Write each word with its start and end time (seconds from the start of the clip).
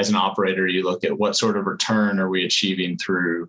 as 0.00 0.08
an 0.08 0.16
operator, 0.16 0.66
you 0.66 0.82
look 0.82 1.04
at 1.04 1.18
what 1.18 1.36
sort 1.36 1.56
of 1.56 1.66
return 1.66 2.18
are 2.18 2.30
we 2.30 2.44
achieving 2.44 2.96
through 2.96 3.48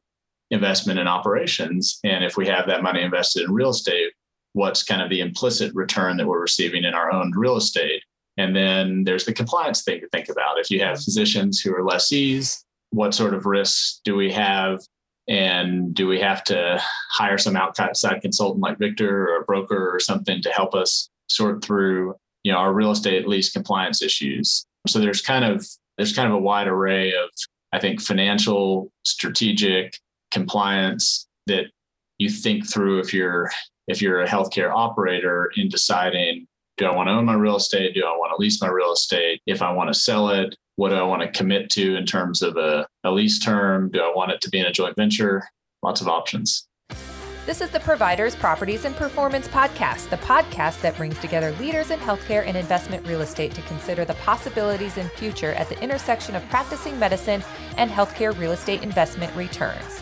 investment 0.52 1.00
in 1.00 1.08
operations. 1.08 2.00
And 2.04 2.26
if 2.26 2.36
we 2.36 2.46
have 2.48 2.68
that 2.68 2.84
money 2.84 3.02
invested 3.02 3.44
in 3.46 3.54
real 3.54 3.70
estate, 3.70 4.12
what's 4.52 4.84
kind 4.84 5.02
of 5.02 5.10
the 5.10 5.22
implicit 5.22 5.74
return 5.74 6.18
that 6.18 6.28
we're 6.28 6.42
receiving 6.42 6.84
in 6.84 6.94
our 6.94 7.10
own 7.12 7.32
real 7.32 7.56
estate? 7.56 8.04
And 8.38 8.54
then 8.54 9.06
there's 9.06 9.24
the 9.24 9.34
compliance 9.34 9.84
thing 9.84 10.02
to 10.02 10.10
think 10.10 10.28
about. 10.28 10.60
If 10.60 10.70
you 10.70 10.82
have 10.82 11.02
physicians 11.02 11.62
who 11.62 11.74
are 11.74 11.86
lessees, 11.86 12.66
what 12.90 13.14
sort 13.14 13.34
of 13.34 13.46
risks 13.46 14.02
do 14.04 14.16
we 14.16 14.32
have? 14.34 14.82
And 15.30 15.94
do 15.94 16.06
we 16.06 16.20
have 16.20 16.44
to 16.46 16.82
hire 17.12 17.38
some 17.38 17.56
outside 17.56 18.22
consultant 18.22 18.62
like 18.62 18.78
Victor 18.78 19.30
or 19.30 19.42
a 19.42 19.46
broker 19.46 19.96
or 19.96 20.02
something 20.02 20.42
to 20.42 20.50
help 20.50 20.76
us 20.76 21.10
sort 21.28 21.64
through, 21.64 22.16
you 22.44 22.52
know, 22.52 22.58
our 22.58 22.74
real 22.74 22.92
estate 22.92 23.26
lease 23.26 23.54
compliance 23.54 24.02
issues? 24.02 24.66
So 24.88 25.00
there's 25.00 25.22
kind 25.22 25.46
of 25.46 25.66
there's 26.02 26.16
kind 26.16 26.28
of 26.28 26.34
a 26.34 26.40
wide 26.40 26.68
array 26.68 27.10
of, 27.14 27.30
I 27.74 27.80
think, 27.80 28.02
financial, 28.02 28.92
strategic, 29.06 30.00
compliance 30.32 31.28
that 31.46 31.66
you 32.18 32.28
think 32.28 32.68
through 32.68 33.00
if 33.02 33.14
you're 33.14 33.52
if 33.88 34.02
you're 34.02 34.22
a 34.22 34.28
healthcare 34.28 34.72
operator 34.74 35.52
in 35.56 35.70
deciding 35.70 36.48
do 36.78 36.88
I 36.88 36.96
want 36.96 37.08
to 37.08 37.14
own 37.14 37.26
my 37.26 37.36
real 37.36 37.58
estate? 37.58 37.94
Do 37.94 38.04
I 38.04 38.18
want 38.18 38.32
to 38.36 38.42
lease 38.42 38.60
my 38.60 38.70
real 38.70 38.94
estate? 38.94 39.42
If 39.46 39.62
I 39.62 39.72
want 39.72 39.94
to 39.94 40.00
sell 40.00 40.30
it, 40.30 40.56
what 40.78 40.90
do 40.90 40.96
I 40.96 41.04
want 41.04 41.22
to 41.22 41.38
commit 41.38 41.70
to 41.72 41.96
in 41.96 42.08
terms 42.08 42.42
of 42.42 42.58
a, 42.58 42.88
a 43.04 43.12
lease 43.12 43.38
term? 43.38 43.92
Do 43.92 44.02
I 44.02 44.12
want 44.16 44.32
it 44.32 44.42
to 44.42 44.50
be 44.50 44.60
in 44.60 44.66
a 44.66 44.72
joint 44.72 44.96
venture? 44.96 45.44
Lots 45.84 46.02
of 46.02 46.08
options. 46.08 46.68
This 47.44 47.60
is 47.60 47.72
the 47.72 47.80
Providers, 47.80 48.36
Properties, 48.36 48.86
and 48.86 48.96
Performance 48.96 49.48
Podcast, 49.48 50.10
the 50.12 50.18
podcast 50.18 50.80
that 50.82 50.96
brings 50.96 51.18
together 51.18 51.52
leaders 51.54 51.90
in 51.90 51.98
healthcare 51.98 52.46
and 52.46 52.56
investment 52.56 53.06
real 53.08 53.22
estate 53.22 53.56
to 53.56 53.64
consider 53.64 54.06
the 54.06 54.14
possibilities 54.14 54.98
in 54.98 55.10
future 55.10 55.54
at 55.54 55.68
the 55.68 55.82
intersection 55.82 56.36
of 56.36 56.48
practicing 56.50 57.00
medicine 57.00 57.44
and 57.78 57.90
healthcare 57.90 58.38
real 58.38 58.52
estate 58.52 58.84
investment 58.84 59.36
returns. 59.36 60.02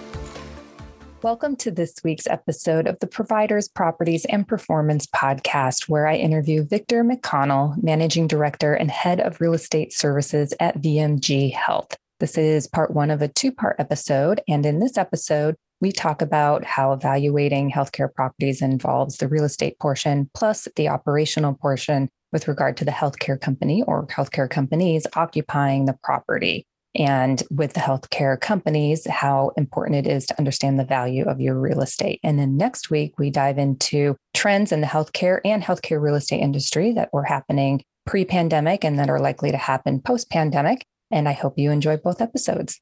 Welcome 1.23 1.55
to 1.57 1.69
this 1.69 1.93
week's 2.03 2.25
episode 2.25 2.87
of 2.87 2.97
the 2.97 3.05
Providers, 3.05 3.67
Properties, 3.67 4.25
and 4.25 4.47
Performance 4.47 5.05
podcast, 5.05 5.87
where 5.87 6.07
I 6.07 6.15
interview 6.15 6.63
Victor 6.63 7.03
McConnell, 7.03 7.75
Managing 7.83 8.25
Director 8.25 8.73
and 8.73 8.89
Head 8.89 9.19
of 9.19 9.39
Real 9.39 9.53
Estate 9.53 9.93
Services 9.93 10.51
at 10.59 10.81
VMG 10.81 11.53
Health. 11.53 11.95
This 12.19 12.39
is 12.39 12.65
part 12.65 12.95
one 12.95 13.11
of 13.11 13.21
a 13.21 13.27
two 13.27 13.51
part 13.51 13.75
episode. 13.77 14.41
And 14.47 14.65
in 14.65 14.79
this 14.79 14.97
episode, 14.97 15.55
we 15.79 15.91
talk 15.91 16.23
about 16.23 16.65
how 16.65 16.91
evaluating 16.91 17.69
healthcare 17.69 18.11
properties 18.11 18.63
involves 18.63 19.17
the 19.17 19.27
real 19.27 19.43
estate 19.43 19.77
portion 19.77 20.27
plus 20.33 20.67
the 20.75 20.89
operational 20.89 21.53
portion 21.53 22.09
with 22.33 22.47
regard 22.47 22.77
to 22.77 22.85
the 22.85 22.89
healthcare 22.89 23.39
company 23.39 23.83
or 23.83 24.07
healthcare 24.07 24.49
companies 24.49 25.05
occupying 25.15 25.85
the 25.85 25.97
property 26.03 26.65
and 26.95 27.41
with 27.49 27.73
the 27.73 27.79
healthcare 27.79 28.39
companies, 28.39 29.07
how 29.07 29.51
important 29.57 30.05
it 30.05 30.11
is 30.11 30.25
to 30.27 30.37
understand 30.37 30.79
the 30.79 30.85
value 30.85 31.25
of 31.25 31.39
your 31.39 31.59
real 31.59 31.81
estate. 31.81 32.19
And 32.23 32.37
then 32.37 32.57
next 32.57 32.89
week, 32.89 33.17
we 33.17 33.29
dive 33.29 33.57
into 33.57 34.15
trends 34.33 34.71
in 34.71 34.81
the 34.81 34.87
healthcare 34.87 35.39
and 35.45 35.63
healthcare 35.63 36.01
real 36.01 36.15
estate 36.15 36.41
industry 36.41 36.93
that 36.93 37.09
were 37.13 37.23
happening 37.23 37.83
pre 38.05 38.25
pandemic 38.25 38.83
and 38.83 38.99
that 38.99 39.09
are 39.09 39.19
likely 39.19 39.51
to 39.51 39.57
happen 39.57 40.01
post 40.01 40.29
pandemic. 40.29 40.85
And 41.11 41.27
I 41.27 41.33
hope 41.33 41.57
you 41.57 41.71
enjoy 41.71 41.97
both 41.97 42.21
episodes. 42.21 42.79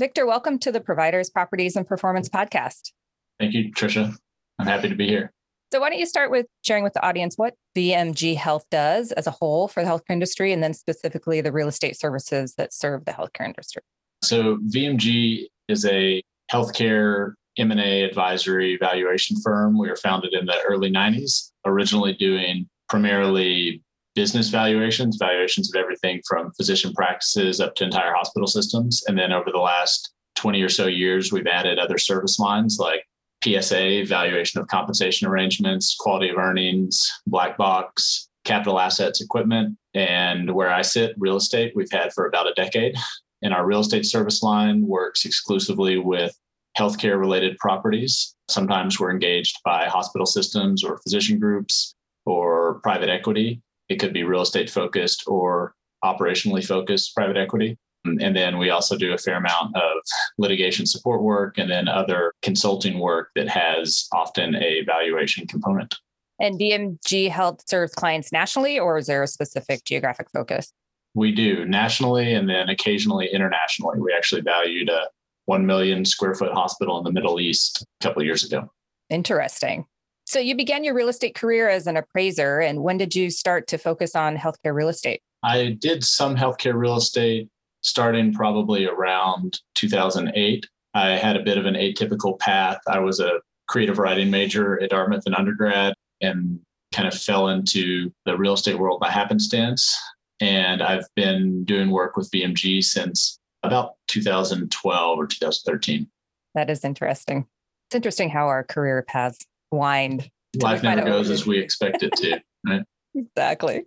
Victor, 0.00 0.26
welcome 0.26 0.58
to 0.60 0.70
the 0.70 0.80
Providers, 0.80 1.28
Properties, 1.28 1.74
and 1.74 1.86
Performance 1.86 2.28
podcast. 2.28 2.92
Thank 3.38 3.54
you, 3.54 3.72
Trisha. 3.72 4.16
I'm 4.58 4.66
happy 4.66 4.88
to 4.88 4.94
be 4.94 5.08
here. 5.08 5.32
So, 5.70 5.80
why 5.80 5.90
don't 5.90 5.98
you 5.98 6.06
start 6.06 6.30
with 6.30 6.46
sharing 6.62 6.82
with 6.82 6.94
the 6.94 7.04
audience 7.06 7.36
what 7.36 7.54
VMG 7.76 8.36
Health 8.36 8.64
does 8.70 9.12
as 9.12 9.26
a 9.26 9.30
whole 9.30 9.68
for 9.68 9.82
the 9.82 9.88
healthcare 9.88 10.10
industry, 10.10 10.52
and 10.52 10.62
then 10.62 10.72
specifically 10.72 11.40
the 11.40 11.52
real 11.52 11.68
estate 11.68 11.98
services 11.98 12.54
that 12.56 12.72
serve 12.72 13.04
the 13.04 13.12
healthcare 13.12 13.44
industry? 13.44 13.82
So, 14.22 14.58
VMG 14.74 15.46
is 15.68 15.84
a 15.84 16.22
healthcare 16.50 17.34
M&A 17.58 18.02
advisory 18.02 18.78
valuation 18.80 19.36
firm. 19.42 19.78
We 19.78 19.88
were 19.88 19.96
founded 19.96 20.32
in 20.32 20.46
the 20.46 20.58
early 20.66 20.90
90s, 20.90 21.50
originally 21.66 22.14
doing 22.14 22.68
primarily 22.88 23.82
business 24.14 24.48
valuations, 24.48 25.16
valuations 25.16 25.72
of 25.72 25.78
everything 25.78 26.20
from 26.26 26.50
physician 26.52 26.92
practices 26.94 27.60
up 27.60 27.74
to 27.76 27.84
entire 27.84 28.12
hospital 28.14 28.46
systems. 28.46 29.02
And 29.06 29.18
then 29.18 29.32
over 29.32 29.50
the 29.52 29.58
last 29.58 30.12
20 30.36 30.62
or 30.62 30.68
so 30.68 30.86
years, 30.86 31.32
we've 31.32 31.46
added 31.46 31.78
other 31.78 31.98
service 31.98 32.38
lines 32.38 32.78
like 32.80 33.04
PSA, 33.44 34.04
valuation 34.06 34.60
of 34.60 34.68
compensation 34.68 35.26
arrangements, 35.28 35.96
quality 35.98 36.28
of 36.28 36.38
earnings, 36.38 37.06
black 37.26 37.56
box, 37.56 38.28
capital 38.44 38.80
assets, 38.80 39.20
equipment. 39.20 39.76
And 39.94 40.54
where 40.54 40.72
I 40.72 40.82
sit, 40.82 41.14
real 41.18 41.36
estate, 41.36 41.72
we've 41.74 41.90
had 41.90 42.12
for 42.12 42.26
about 42.26 42.48
a 42.48 42.54
decade. 42.54 42.96
And 43.42 43.54
our 43.54 43.66
real 43.66 43.80
estate 43.80 44.06
service 44.06 44.42
line 44.42 44.86
works 44.86 45.24
exclusively 45.24 45.98
with 45.98 46.36
healthcare 46.76 47.18
related 47.18 47.58
properties. 47.58 48.34
Sometimes 48.48 48.98
we're 48.98 49.10
engaged 49.10 49.58
by 49.64 49.86
hospital 49.86 50.26
systems 50.26 50.82
or 50.82 50.98
physician 50.98 51.38
groups 51.38 51.94
or 52.24 52.80
private 52.82 53.08
equity. 53.08 53.60
It 53.88 53.96
could 53.96 54.12
be 54.12 54.24
real 54.24 54.42
estate 54.42 54.70
focused 54.70 55.24
or 55.26 55.74
operationally 56.04 56.64
focused 56.64 57.14
private 57.14 57.36
equity. 57.36 57.78
And 58.04 58.36
then 58.36 58.58
we 58.58 58.70
also 58.70 58.96
do 58.96 59.12
a 59.12 59.18
fair 59.18 59.36
amount 59.36 59.76
of 59.76 59.92
litigation 60.38 60.86
support 60.86 61.22
work 61.22 61.58
and 61.58 61.70
then 61.70 61.88
other 61.88 62.32
consulting 62.42 62.98
work 62.98 63.30
that 63.34 63.48
has 63.48 64.08
often 64.12 64.54
a 64.54 64.82
valuation 64.84 65.46
component. 65.46 65.96
And 66.40 66.58
VMG 66.58 67.28
Health 67.28 67.62
serves 67.66 67.92
clients 67.94 68.30
nationally, 68.30 68.78
or 68.78 68.98
is 68.98 69.06
there 69.06 69.22
a 69.22 69.26
specific 69.26 69.84
geographic 69.84 70.28
focus? 70.32 70.72
We 71.14 71.32
do 71.32 71.64
nationally 71.64 72.34
and 72.34 72.48
then 72.48 72.68
occasionally 72.68 73.28
internationally. 73.32 73.98
We 73.98 74.14
actually 74.16 74.42
valued 74.42 74.88
a 74.88 75.08
1 75.46 75.66
million 75.66 76.04
square 76.04 76.34
foot 76.34 76.52
hospital 76.52 76.98
in 76.98 77.04
the 77.04 77.12
Middle 77.12 77.40
East 77.40 77.84
a 78.00 78.04
couple 78.04 78.22
of 78.22 78.26
years 78.26 78.44
ago. 78.44 78.70
Interesting. 79.10 79.86
So 80.26 80.38
you 80.38 80.54
began 80.54 80.84
your 80.84 80.94
real 80.94 81.08
estate 81.08 81.34
career 81.34 81.68
as 81.68 81.86
an 81.86 81.96
appraiser. 81.96 82.60
And 82.60 82.82
when 82.82 82.98
did 82.98 83.16
you 83.16 83.30
start 83.30 83.66
to 83.68 83.78
focus 83.78 84.14
on 84.14 84.36
healthcare 84.36 84.74
real 84.74 84.90
estate? 84.90 85.22
I 85.42 85.76
did 85.80 86.04
some 86.04 86.36
healthcare 86.36 86.74
real 86.74 86.96
estate 86.96 87.48
starting 87.82 88.32
probably 88.32 88.86
around 88.86 89.60
2008. 89.74 90.66
I 90.94 91.10
had 91.10 91.36
a 91.36 91.42
bit 91.42 91.58
of 91.58 91.66
an 91.66 91.74
atypical 91.74 92.38
path. 92.38 92.80
I 92.88 92.98
was 92.98 93.20
a 93.20 93.40
creative 93.68 93.98
writing 93.98 94.30
major 94.30 94.82
at 94.82 94.90
Dartmouth 94.90 95.26
in 95.26 95.34
undergrad 95.34 95.94
and 96.20 96.58
kind 96.92 97.06
of 97.06 97.14
fell 97.14 97.48
into 97.48 98.10
the 98.24 98.36
real 98.36 98.54
estate 98.54 98.78
world 98.78 99.00
by 99.00 99.10
happenstance. 99.10 99.96
And 100.40 100.82
I've 100.82 101.06
been 101.14 101.64
doing 101.64 101.90
work 101.90 102.16
with 102.16 102.30
VMG 102.30 102.82
since 102.82 103.38
about 103.62 103.94
2012 104.08 105.18
or 105.18 105.26
2013. 105.26 106.08
That 106.54 106.70
is 106.70 106.84
interesting. 106.84 107.46
It's 107.88 107.96
interesting 107.96 108.30
how 108.30 108.46
our 108.46 108.64
career 108.64 109.02
paths 109.02 109.44
wind. 109.70 110.30
Life 110.60 110.82
never 110.82 111.04
goes 111.04 111.30
as 111.30 111.46
we 111.46 111.58
expect 111.58 112.02
it 112.02 112.12
to, 112.16 112.40
right? 112.66 112.82
exactly. 113.14 113.84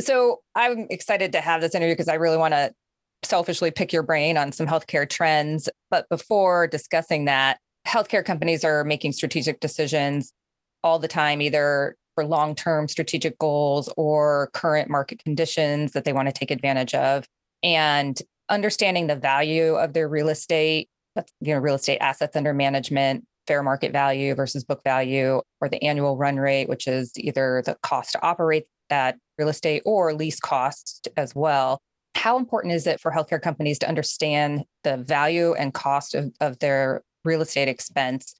So 0.00 0.40
I'm 0.54 0.86
excited 0.90 1.32
to 1.32 1.40
have 1.40 1.60
this 1.60 1.74
interview 1.74 1.94
because 1.94 2.08
I 2.08 2.14
really 2.14 2.36
want 2.36 2.52
to 2.54 2.72
selfishly 3.24 3.70
pick 3.70 3.92
your 3.92 4.02
brain 4.02 4.36
on 4.36 4.52
some 4.52 4.66
healthcare 4.66 5.08
trends. 5.08 5.68
But 5.90 6.08
before 6.08 6.66
discussing 6.66 7.24
that, 7.26 7.58
healthcare 7.86 8.24
companies 8.24 8.64
are 8.64 8.84
making 8.84 9.12
strategic 9.12 9.60
decisions 9.60 10.32
all 10.82 10.98
the 10.98 11.08
time, 11.08 11.40
either 11.40 11.96
for 12.14 12.24
long 12.24 12.54
term 12.54 12.88
strategic 12.88 13.38
goals 13.38 13.92
or 13.96 14.50
current 14.52 14.88
market 14.88 15.22
conditions 15.24 15.92
that 15.92 16.04
they 16.04 16.12
want 16.12 16.28
to 16.28 16.32
take 16.32 16.50
advantage 16.50 16.94
of. 16.94 17.24
And 17.62 18.20
understanding 18.48 19.06
the 19.06 19.16
value 19.16 19.74
of 19.74 19.92
their 19.92 20.08
real 20.08 20.28
estate, 20.28 20.88
you 21.40 21.54
know, 21.54 21.58
real 21.58 21.74
estate 21.74 21.98
assets 21.98 22.36
under 22.36 22.52
management, 22.52 23.24
fair 23.46 23.62
market 23.62 23.92
value 23.92 24.34
versus 24.34 24.64
book 24.64 24.82
value, 24.84 25.40
or 25.60 25.68
the 25.68 25.82
annual 25.82 26.16
run 26.16 26.36
rate, 26.36 26.68
which 26.68 26.86
is 26.86 27.12
either 27.16 27.62
the 27.64 27.76
cost 27.82 28.12
to 28.12 28.22
operate 28.22 28.66
that 28.90 29.16
real 29.38 29.48
estate 29.48 29.82
or 29.84 30.12
lease 30.12 30.38
costs 30.38 31.00
as 31.16 31.34
well 31.34 31.80
how 32.14 32.38
important 32.38 32.74
is 32.74 32.86
it 32.86 33.00
for 33.00 33.10
healthcare 33.10 33.40
companies 33.40 33.78
to 33.80 33.88
understand 33.88 34.64
the 34.82 34.96
value 34.96 35.52
and 35.54 35.74
cost 35.74 36.14
of, 36.14 36.32
of 36.40 36.58
their 36.58 37.02
real 37.24 37.42
estate 37.42 37.68
expense? 37.68 38.34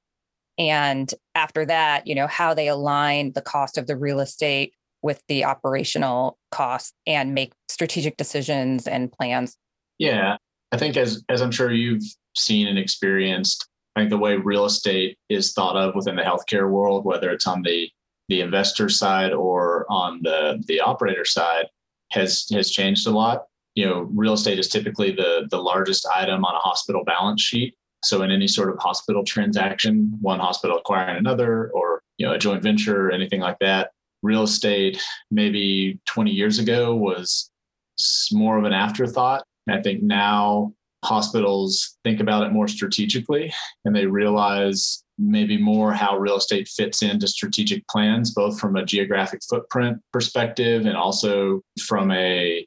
And 0.59 1.13
after 1.35 1.67
that, 1.67 2.07
you 2.07 2.15
know, 2.15 2.27
how 2.27 2.55
they 2.55 2.69
align 2.69 3.33
the 3.33 3.43
cost 3.43 3.77
of 3.77 3.87
the 3.87 3.97
real 3.97 4.21
estate 4.21 4.75
with 5.03 5.23
the 5.29 5.45
operational 5.45 6.39
costs 6.51 6.93
and 7.07 7.35
make 7.35 7.53
strategic 7.69 8.17
decisions 8.17 8.87
and 8.87 9.13
plans? 9.13 9.57
Yeah. 9.99 10.37
I 10.73 10.77
think 10.79 10.97
as 10.97 11.23
as 11.29 11.41
I'm 11.41 11.51
sure 11.51 11.71
you've 11.71 12.03
seen 12.35 12.67
and 12.67 12.79
experienced, 12.79 13.69
I 13.95 14.01
think 14.01 14.11
the 14.11 14.19
way 14.19 14.37
real 14.37 14.65
estate 14.65 15.19
is 15.29 15.53
thought 15.53 15.77
of 15.77 15.95
within 15.95 16.17
the 16.17 16.23
healthcare 16.23 16.71
world, 16.71 17.05
whether 17.05 17.31
it's 17.31 17.47
on 17.47 17.63
the 17.63 17.89
the 18.29 18.41
investor 18.41 18.89
side 18.89 19.33
or 19.33 19.87
on 19.89 20.21
the 20.23 20.63
the 20.67 20.81
operator 20.81 21.25
side, 21.25 21.67
has 22.11 22.47
has 22.53 22.71
changed 22.71 23.07
a 23.07 23.11
lot. 23.11 23.45
You 23.75 23.87
know, 23.87 24.09
real 24.15 24.35
estate 24.35 24.59
is 24.59 24.69
typically 24.69 25.13
the 25.13 25.47
the 25.51 25.63
largest 25.63 26.07
item 26.15 26.45
on 26.45 26.55
a 26.55 26.59
hospital 26.59 27.05
balance 27.05 27.43
sheet. 27.43 27.75
So 28.05 28.23
in 28.23 28.31
any 28.31 28.49
sort 28.49 28.71
of 28.71 28.79
hospital 28.79 29.25
transaction, 29.25 30.17
one 30.21 30.39
hospital 30.39 30.79
acquiring 30.79 31.17
another, 31.17 31.71
or 31.73 32.03
you 32.19 32.27
know, 32.27 32.35
a 32.35 32.39
joint 32.39 32.63
venture, 32.63 33.09
or 33.09 33.11
anything 33.11 33.41
like 33.41 33.59
that, 33.61 33.91
real 34.23 34.43
estate 34.43 35.03
maybe 35.31 35.99
20 36.07 36.31
years 36.31 36.59
ago 36.59 36.95
was 36.95 37.51
more 38.33 38.59
of 38.59 38.65
an 38.65 38.73
afterthought. 38.73 39.45
I 39.69 39.81
think 39.81 40.03
now 40.03 40.73
hospitals 41.05 41.97
think 42.03 42.21
about 42.21 42.45
it 42.45 42.53
more 42.53 42.67
strategically 42.67 43.53
and 43.85 43.95
they 43.95 44.07
realize 44.07 45.05
maybe 45.19 45.57
more 45.57 45.93
how 45.93 46.17
real 46.17 46.37
estate 46.37 46.67
fits 46.67 47.03
into 47.03 47.29
strategic 47.29 47.87
plans, 47.89 48.33
both 48.35 48.59
from 48.59 48.77
a 48.77 48.85
geographic 48.85 49.41
footprint 49.49 49.99
perspective 50.13 50.87
and 50.87 50.97
also 50.97 51.61
from 51.81 52.11
a 52.11 52.67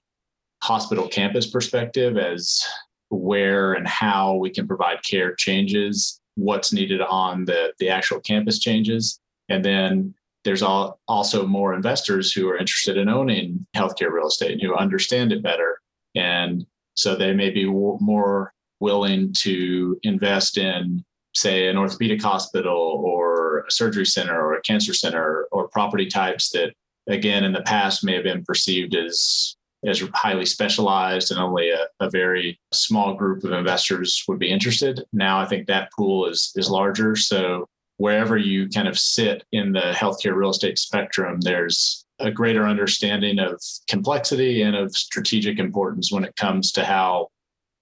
hospital 0.62 1.08
campus 1.08 1.48
perspective 1.48 2.18
as 2.18 2.62
where 3.10 3.74
and 3.74 3.88
how 3.88 4.36
we 4.36 4.50
can 4.50 4.68
provide 4.68 4.98
care 5.04 5.34
changes, 5.36 6.20
what's 6.36 6.74
needed 6.74 7.02
on 7.02 7.46
the, 7.46 7.74
the 7.80 7.90
actual 7.90 8.20
campus 8.20 8.60
changes. 8.60 9.20
And 9.50 9.64
then 9.64 10.14
there's 10.44 10.62
all, 10.62 11.00
also 11.08 11.46
more 11.46 11.74
investors 11.74 12.32
who 12.32 12.50
are 12.50 12.58
interested 12.58 12.98
in 12.98 13.10
owning 13.10 13.66
healthcare 13.76 14.12
real 14.12 14.28
estate 14.28 14.54
and 14.54 14.62
who 14.62 14.76
understand 14.76 15.32
it 15.32 15.44
better. 15.44 15.80
And 16.16 16.66
so 16.96 17.16
they 17.16 17.34
may 17.34 17.50
be 17.50 17.66
w- 17.66 17.98
more 18.00 18.54
willing 18.80 19.34
to 19.40 20.00
invest 20.04 20.58
in, 20.58 21.04
say, 21.36 21.68
an 21.68 21.78
orthopedic 21.78 22.22
hospital 22.22 23.04
or 23.06 23.66
a 23.68 23.72
surgery 23.72 24.06
center 24.06 24.40
or 24.40 24.56
a 24.56 24.62
cancer 24.62 24.94
center 24.94 25.48
or 25.52 25.68
property 25.68 26.08
types 26.08 26.50
that, 26.52 26.74
again, 27.08 27.44
in 27.44 27.52
the 27.52 27.62
past 27.64 28.04
may 28.04 28.14
have 28.14 28.24
been 28.24 28.46
perceived 28.46 28.96
as 28.96 29.57
as 29.88 30.04
highly 30.14 30.46
specialized 30.46 31.32
and 31.32 31.40
only 31.40 31.70
a, 31.70 31.88
a, 32.00 32.10
very 32.10 32.60
small 32.74 33.14
group 33.14 33.44
of 33.44 33.54
investors 33.54 34.24
would 34.28 34.38
be 34.38 34.50
interested. 34.50 35.04
Now 35.14 35.40
I 35.40 35.46
think 35.46 35.68
that 35.68 35.92
pool 35.98 36.28
is 36.28 36.52
is 36.56 36.70
larger. 36.70 37.16
So 37.16 37.68
wherever 37.98 38.38
you 38.38 38.70
kind 38.70 38.88
of 38.88 39.00
sit 39.00 39.44
in 39.52 39.72
the 39.72 39.94
healthcare 39.94 40.36
real 40.36 40.50
estate 40.50 40.78
spectrum, 40.78 41.40
there's 41.42 42.06
a 42.20 42.32
greater 42.32 42.68
understanding 42.68 43.40
of 43.40 43.62
complexity 43.88 44.62
and 44.62 44.76
of 44.76 44.96
strategic 44.96 45.58
importance 45.60 46.12
when 46.12 46.24
it 46.24 46.36
comes 46.36 46.72
to 46.74 46.84
how 46.84 47.30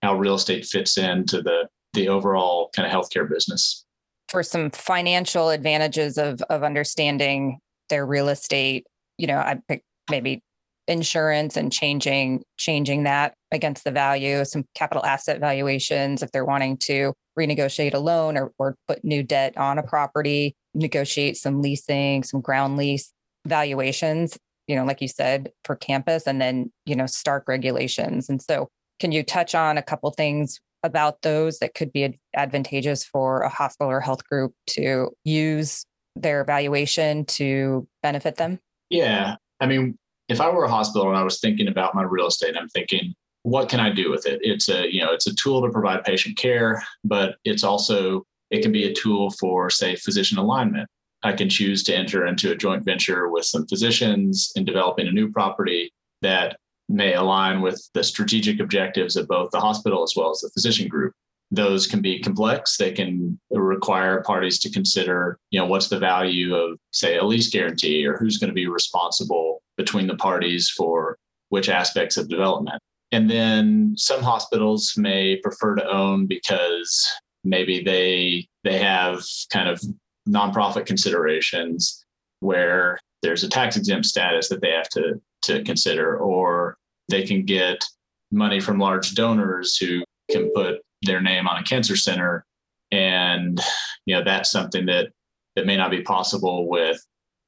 how 0.02 0.16
real 0.16 0.36
estate 0.36 0.66
fits 0.66 0.98
into 0.98 1.42
the 1.42 1.68
the 1.94 2.08
overall 2.08 2.70
kind 2.76 2.86
of 2.86 2.94
healthcare 2.94 3.28
business. 3.28 3.84
For 4.30 4.44
some 4.44 4.70
financial 4.70 5.50
advantages 5.50 6.18
of 6.18 6.42
of 6.44 6.64
understanding 6.64 7.60
their 7.90 8.06
real 8.06 8.30
estate, 8.30 8.86
you 9.18 9.28
know, 9.28 9.38
I 9.38 9.58
pick 9.68 9.84
maybe 10.10 10.44
insurance 10.88 11.58
and 11.58 11.72
changing 11.72 12.44
changing 12.58 13.04
that 13.04 13.34
against 13.52 13.84
the 13.84 13.92
value, 13.92 14.46
some 14.46 14.66
capital 14.76 15.04
asset 15.06 15.40
valuations 15.40 16.22
if 16.22 16.32
they're 16.32 16.46
wanting 16.46 16.78
to 16.78 17.14
renegotiate 17.38 17.94
a 17.94 18.00
loan 18.00 18.38
or, 18.38 18.52
or 18.58 18.76
put 18.88 19.04
new 19.04 19.24
debt 19.24 19.58
on 19.58 19.78
a 19.78 19.84
property, 19.84 20.56
negotiate 20.74 21.38
some 21.38 21.62
leasing, 21.62 22.24
some 22.24 22.42
ground 22.42 22.78
lease 22.78 23.12
valuations, 23.46 24.38
you 24.68 24.76
know, 24.76 24.86
like 24.86 25.02
you 25.02 25.08
said, 25.08 25.52
for 25.64 25.76
campus, 25.76 26.28
and 26.28 26.42
then, 26.42 26.72
you 26.86 26.96
know, 26.96 27.06
stark 27.06 27.48
regulations. 27.48 28.30
And 28.30 28.42
so, 28.42 28.70
can 29.00 29.12
you 29.12 29.24
touch 29.24 29.54
on 29.54 29.78
a 29.78 29.84
couple 29.84 30.10
things 30.12 30.60
about 30.84 31.22
those 31.22 31.60
that 31.60 31.74
could 31.74 31.92
be 31.92 32.18
advantageous 32.36 33.04
for 33.04 33.42
a 33.42 33.50
hospital 33.50 33.92
or 33.92 34.00
health 34.00 34.24
group 34.28 34.54
to 34.68 35.10
use 35.24 35.86
their 36.16 36.44
valuation 36.44 37.26
to 37.26 37.88
benefit 38.02 38.38
them? 38.38 38.60
Yeah. 38.90 39.36
I 39.60 39.66
mean, 39.66 39.98
if 40.28 40.42
I 40.42 40.50
were 40.50 40.66
a 40.66 40.70
hospital 40.70 41.08
and 41.08 41.18
I 41.18 41.24
was 41.24 41.40
thinking 41.40 41.68
about 41.68 41.96
my 41.96 42.04
real 42.04 42.28
estate, 42.28 42.56
I'm 42.58 42.70
thinking, 42.70 43.14
what 43.44 43.70
can 43.70 43.80
I 43.80 43.92
do 43.92 44.10
with 44.10 44.26
it? 44.26 44.40
It's 44.42 44.70
a, 44.70 44.92
you 44.92 45.02
know, 45.02 45.12
it's 45.12 45.28
a 45.28 45.36
tool 45.36 45.62
to 45.62 45.70
provide 45.70 46.04
patient 46.04 46.38
care, 46.38 46.84
but 47.04 47.36
it's 47.46 47.64
also, 47.64 48.26
it 48.50 48.62
can 48.62 48.72
be 48.72 48.86
a 48.86 48.94
tool 48.94 49.30
for, 49.32 49.70
say, 49.70 49.96
physician 49.96 50.38
alignment. 50.38 50.90
I 51.24 51.34
can 51.34 51.50
choose 51.50 51.84
to 51.84 51.96
enter 51.96 52.26
into 52.26 52.52
a 52.52 52.56
joint 52.56 52.84
venture 52.84 53.30
with 53.30 53.46
some 53.46 53.68
physicians 53.68 54.52
in 54.56 54.66
developing 54.66 55.08
a 55.08 55.12
new 55.12 55.32
property 55.32 55.92
that 56.22 56.58
may 56.90 57.14
align 57.14 57.62
with 57.62 57.88
the 57.94 58.04
strategic 58.04 58.60
objectives 58.60 59.16
of 59.16 59.28
both 59.28 59.52
the 59.52 59.60
hospital 59.60 60.04
as 60.04 60.14
well 60.16 60.32
as 60.32 60.40
the 60.40 60.52
physician 60.52 60.88
group. 60.88 61.14
Those 61.52 61.88
can 61.88 62.02
be 62.02 62.20
complex. 62.20 62.78
They 62.78 62.92
can 62.92 63.40
require 63.52 64.24
parties 64.24 64.60
to 64.60 64.72
consider, 64.72 65.40
you 65.52 65.60
know, 65.60 65.66
what's 65.66 65.88
the 65.88 66.00
value 66.00 66.56
of, 66.56 66.80
say, 66.92 67.18
a 67.18 67.24
lease 67.24 67.50
guarantee 67.50 68.06
or 68.06 68.18
who's 68.18 68.38
going 68.38 68.50
to 68.50 68.56
be 68.56 68.68
responsible 68.68 69.55
between 69.78 70.08
the 70.08 70.16
parties 70.16 70.70
for 70.70 71.18
which 71.50 71.70
aspects 71.70 72.18
of 72.18 72.30
development. 72.30 72.82
And 73.12 73.30
then 73.30 73.94
some 73.98 74.22
hospitals 74.22 74.94
may 74.98 75.38
prefer 75.38 75.76
to 75.76 75.90
own 75.90 76.26
because 76.28 77.08
maybe 77.44 77.82
they 77.84 78.48
they 78.64 78.80
have 78.80 79.22
kind 79.52 79.70
of 79.70 79.82
nonprofit 80.28 80.86
considerations 80.86 82.04
where 82.40 83.00
there's 83.22 83.44
a 83.44 83.50
tax 83.50 83.78
exempt 83.78 84.06
status 84.06 84.50
that 84.50 84.62
they 84.62 84.72
have 84.72 84.90
to 84.90 85.22
to 85.44 85.64
consider 85.64 86.18
or 86.18 86.78
they 87.10 87.24
can 87.24 87.46
get 87.46 87.84
money 88.32 88.60
from 88.60 88.80
large 88.80 89.14
donors 89.14 89.78
who 89.78 90.04
can 90.32 90.52
put 90.56 90.82
their 91.04 91.22
name 91.22 91.48
on 91.48 91.58
a 91.58 91.64
cancer 91.64 91.96
center 91.96 92.44
and 92.92 93.62
you 94.06 94.16
know 94.16 94.24
that's 94.24 94.52
something 94.52 94.86
that 94.88 95.10
that 95.56 95.66
may 95.66 95.78
not 95.78 95.92
be 95.92 96.02
possible 96.02 96.68
with 96.68 97.00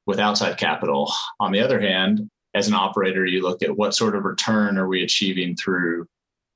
with 0.08 0.20
outside 0.20 0.58
capital 0.58 1.12
on 1.40 1.52
the 1.52 1.60
other 1.60 1.80
hand 1.80 2.30
as 2.56 2.68
an 2.68 2.74
operator 2.74 3.26
you 3.26 3.44
look 3.44 3.62
at 3.62 3.78
what 3.78 3.94
sort 3.94 4.16
of 4.16 4.24
return 4.24 4.78
are 4.78 4.88
we 4.88 5.04
achieving 5.04 5.56
through 5.56 6.08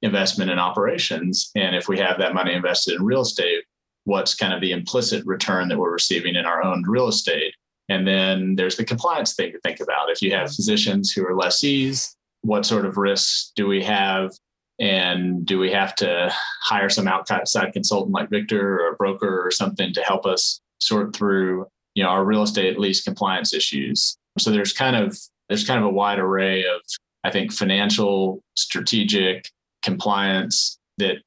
investment 0.01 0.49
in 0.49 0.57
operations 0.57 1.51
and 1.55 1.75
if 1.75 1.87
we 1.87 1.99
have 1.99 2.17
that 2.17 2.33
money 2.33 2.53
invested 2.53 2.95
in 2.95 3.05
real 3.05 3.21
estate 3.21 3.63
what's 4.05 4.33
kind 4.33 4.53
of 4.53 4.61
the 4.61 4.71
implicit 4.71 5.25
return 5.25 5.67
that 5.67 5.77
we're 5.77 5.91
receiving 5.91 6.35
in 6.35 6.45
our 6.45 6.63
own 6.63 6.83
real 6.87 7.07
estate. 7.07 7.53
And 7.89 8.07
then 8.07 8.55
there's 8.55 8.77
the 8.77 8.85
compliance 8.85 9.35
thing 9.35 9.51
to 9.51 9.59
think 9.59 9.79
about. 9.79 10.09
If 10.09 10.21
you 10.21 10.31
have 10.31 10.47
mm-hmm. 10.47 10.55
physicians 10.55 11.11
who 11.11 11.25
are 11.25 11.35
lessees, 11.35 12.15
what 12.41 12.65
sort 12.65 12.85
of 12.85 12.97
risks 12.97 13.51
do 13.55 13.67
we 13.67 13.83
have? 13.83 14.31
And 14.79 15.45
do 15.45 15.59
we 15.59 15.71
have 15.71 15.93
to 15.97 16.33
hire 16.63 16.89
some 16.89 17.07
outside 17.07 17.73
consultant 17.73 18.13
like 18.13 18.29
Victor 18.29 18.79
or 18.79 18.93
a 18.93 18.95
broker 18.95 19.45
or 19.45 19.51
something 19.51 19.93
to 19.93 20.01
help 20.01 20.25
us 20.25 20.59
sort 20.79 21.15
through, 21.15 21.67
you 21.93 22.03
know, 22.03 22.09
our 22.09 22.23
real 22.23 22.43
estate 22.43 22.79
lease 22.79 23.03
compliance 23.03 23.53
issues? 23.53 24.17
So 24.39 24.51
there's 24.51 24.73
kind 24.73 24.95
of 24.95 25.17
there's 25.49 25.65
kind 25.65 25.79
of 25.79 25.85
a 25.85 25.93
wide 25.93 26.19
array 26.19 26.61
of, 26.61 26.81
I 27.23 27.31
think, 27.31 27.51
financial, 27.51 28.41
strategic, 28.55 29.49
compliance 29.83 30.77
that 30.97 31.17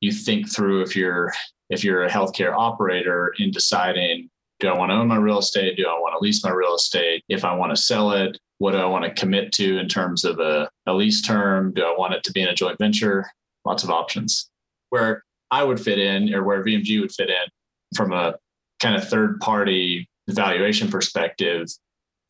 you 0.00 0.12
think 0.12 0.50
through 0.50 0.82
if 0.82 0.94
you're 0.94 1.32
if 1.70 1.82
you're 1.82 2.04
a 2.04 2.10
healthcare 2.10 2.54
operator 2.56 3.34
in 3.38 3.50
deciding 3.50 4.28
do 4.62 4.68
I 4.68 4.78
want 4.78 4.90
to 4.90 4.94
own 4.94 5.08
my 5.08 5.16
real 5.16 5.38
estate? 5.38 5.76
Do 5.76 5.88
I 5.88 5.98
want 5.98 6.14
to 6.14 6.22
lease 6.22 6.44
my 6.44 6.52
real 6.52 6.76
estate? 6.76 7.24
If 7.28 7.44
I 7.44 7.52
want 7.52 7.74
to 7.74 7.82
sell 7.82 8.12
it, 8.12 8.38
what 8.58 8.70
do 8.70 8.78
I 8.78 8.84
want 8.84 9.04
to 9.04 9.10
commit 9.10 9.50
to 9.54 9.78
in 9.78 9.88
terms 9.88 10.24
of 10.24 10.38
a, 10.38 10.70
a 10.86 10.94
lease 10.94 11.20
term? 11.20 11.72
Do 11.74 11.82
I 11.84 11.92
want 11.98 12.14
it 12.14 12.22
to 12.22 12.32
be 12.32 12.42
in 12.42 12.48
a 12.48 12.54
joint 12.54 12.78
venture? 12.78 13.26
Lots 13.64 13.82
of 13.82 13.90
options. 13.90 14.48
Where 14.90 15.24
I 15.50 15.64
would 15.64 15.80
fit 15.80 15.98
in 15.98 16.32
or 16.32 16.44
where 16.44 16.64
VMG 16.64 17.00
would 17.00 17.10
fit 17.10 17.28
in 17.28 17.44
from 17.96 18.12
a 18.12 18.36
kind 18.80 18.94
of 18.94 19.08
third 19.08 19.40
party 19.40 20.08
valuation 20.28 20.88
perspective, 20.88 21.68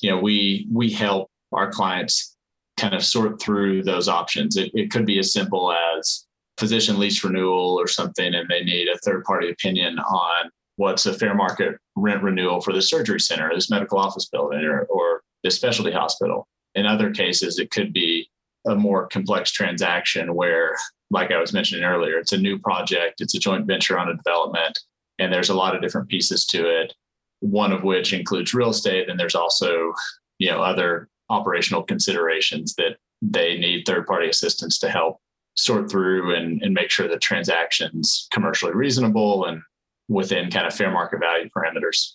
you 0.01 0.11
know, 0.11 0.19
we 0.19 0.67
we 0.71 0.91
help 0.91 1.31
our 1.53 1.71
clients 1.71 2.37
kind 2.77 2.95
of 2.95 3.05
sort 3.05 3.41
through 3.41 3.83
those 3.83 4.09
options. 4.09 4.57
It, 4.57 4.71
it 4.75 4.91
could 4.91 5.07
be 5.07 5.19
as 5.19 5.33
simple 5.33 5.73
as 5.73 6.27
physician 6.59 6.99
lease 6.99 7.23
renewal 7.23 7.79
or 7.79 7.89
something 7.89 8.35
and 8.35 8.49
they 8.49 8.63
need 8.63 8.89
a 8.89 8.99
third 8.99 9.25
party 9.25 9.51
opinion 9.51 9.99
on 9.99 10.51
what's 10.77 11.07
a 11.07 11.15
fair 11.15 11.35
market 11.35 11.77
rent 11.97 12.23
renewal 12.23 12.61
for 12.61 12.73
the 12.73 12.83
surgery 12.83 13.21
center, 13.21 13.51
this 13.55 13.71
medical 13.71 13.99
office 13.99 14.29
building, 14.29 14.65
or, 14.65 14.83
or 14.85 15.23
this 15.45 15.57
specialty 15.57 15.93
hospital. 15.93 16.47
In 16.75 16.87
other 16.87 17.11
cases, 17.11 17.59
it 17.59 17.71
could 17.71 17.93
be 17.93 18.29
a 18.67 18.75
more 18.75 19.07
complex 19.09 19.51
transaction 19.51 20.35
where, 20.35 20.77
like 21.11 21.31
I 21.31 21.39
was 21.39 21.53
mentioning 21.53 21.85
earlier, 21.85 22.19
it's 22.19 22.33
a 22.33 22.39
new 22.39 22.59
project, 22.59 23.21
it's 23.21 23.35
a 23.35 23.39
joint 23.39 23.67
venture 23.67 23.99
on 23.99 24.09
a 24.09 24.17
development, 24.17 24.79
and 25.19 25.33
there's 25.33 25.51
a 25.51 25.55
lot 25.55 25.75
of 25.75 25.83
different 25.83 26.09
pieces 26.09 26.47
to 26.47 26.67
it. 26.67 26.95
One 27.43 27.73
of 27.73 27.83
which 27.83 28.13
includes 28.13 28.55
real 28.55 28.71
estate, 28.71 29.09
and 29.11 29.19
there's 29.19 29.35
also, 29.35 29.93
you 30.39 30.51
know, 30.51 30.63
other 30.63 31.09
operational 31.29 31.83
considerations 31.83 32.75
that 32.77 32.97
they 33.21 33.59
need 33.59 33.85
third 33.85 34.07
party 34.07 34.29
assistance 34.29 34.79
to 34.79 34.89
help 34.89 35.19
sort 35.55 35.91
through 35.91 36.35
and, 36.35 36.63
and 36.63 36.73
make 36.73 36.91
sure 36.91 37.09
the 37.09 37.19
transactions 37.19 38.27
commercially 38.33 38.73
reasonable 38.73 39.45
and 39.45 39.61
within 40.09 40.51
kind 40.51 40.67
of 40.67 40.75
fair 40.75 40.91
market 40.91 41.21
value 41.21 41.49
parameters. 41.57 42.13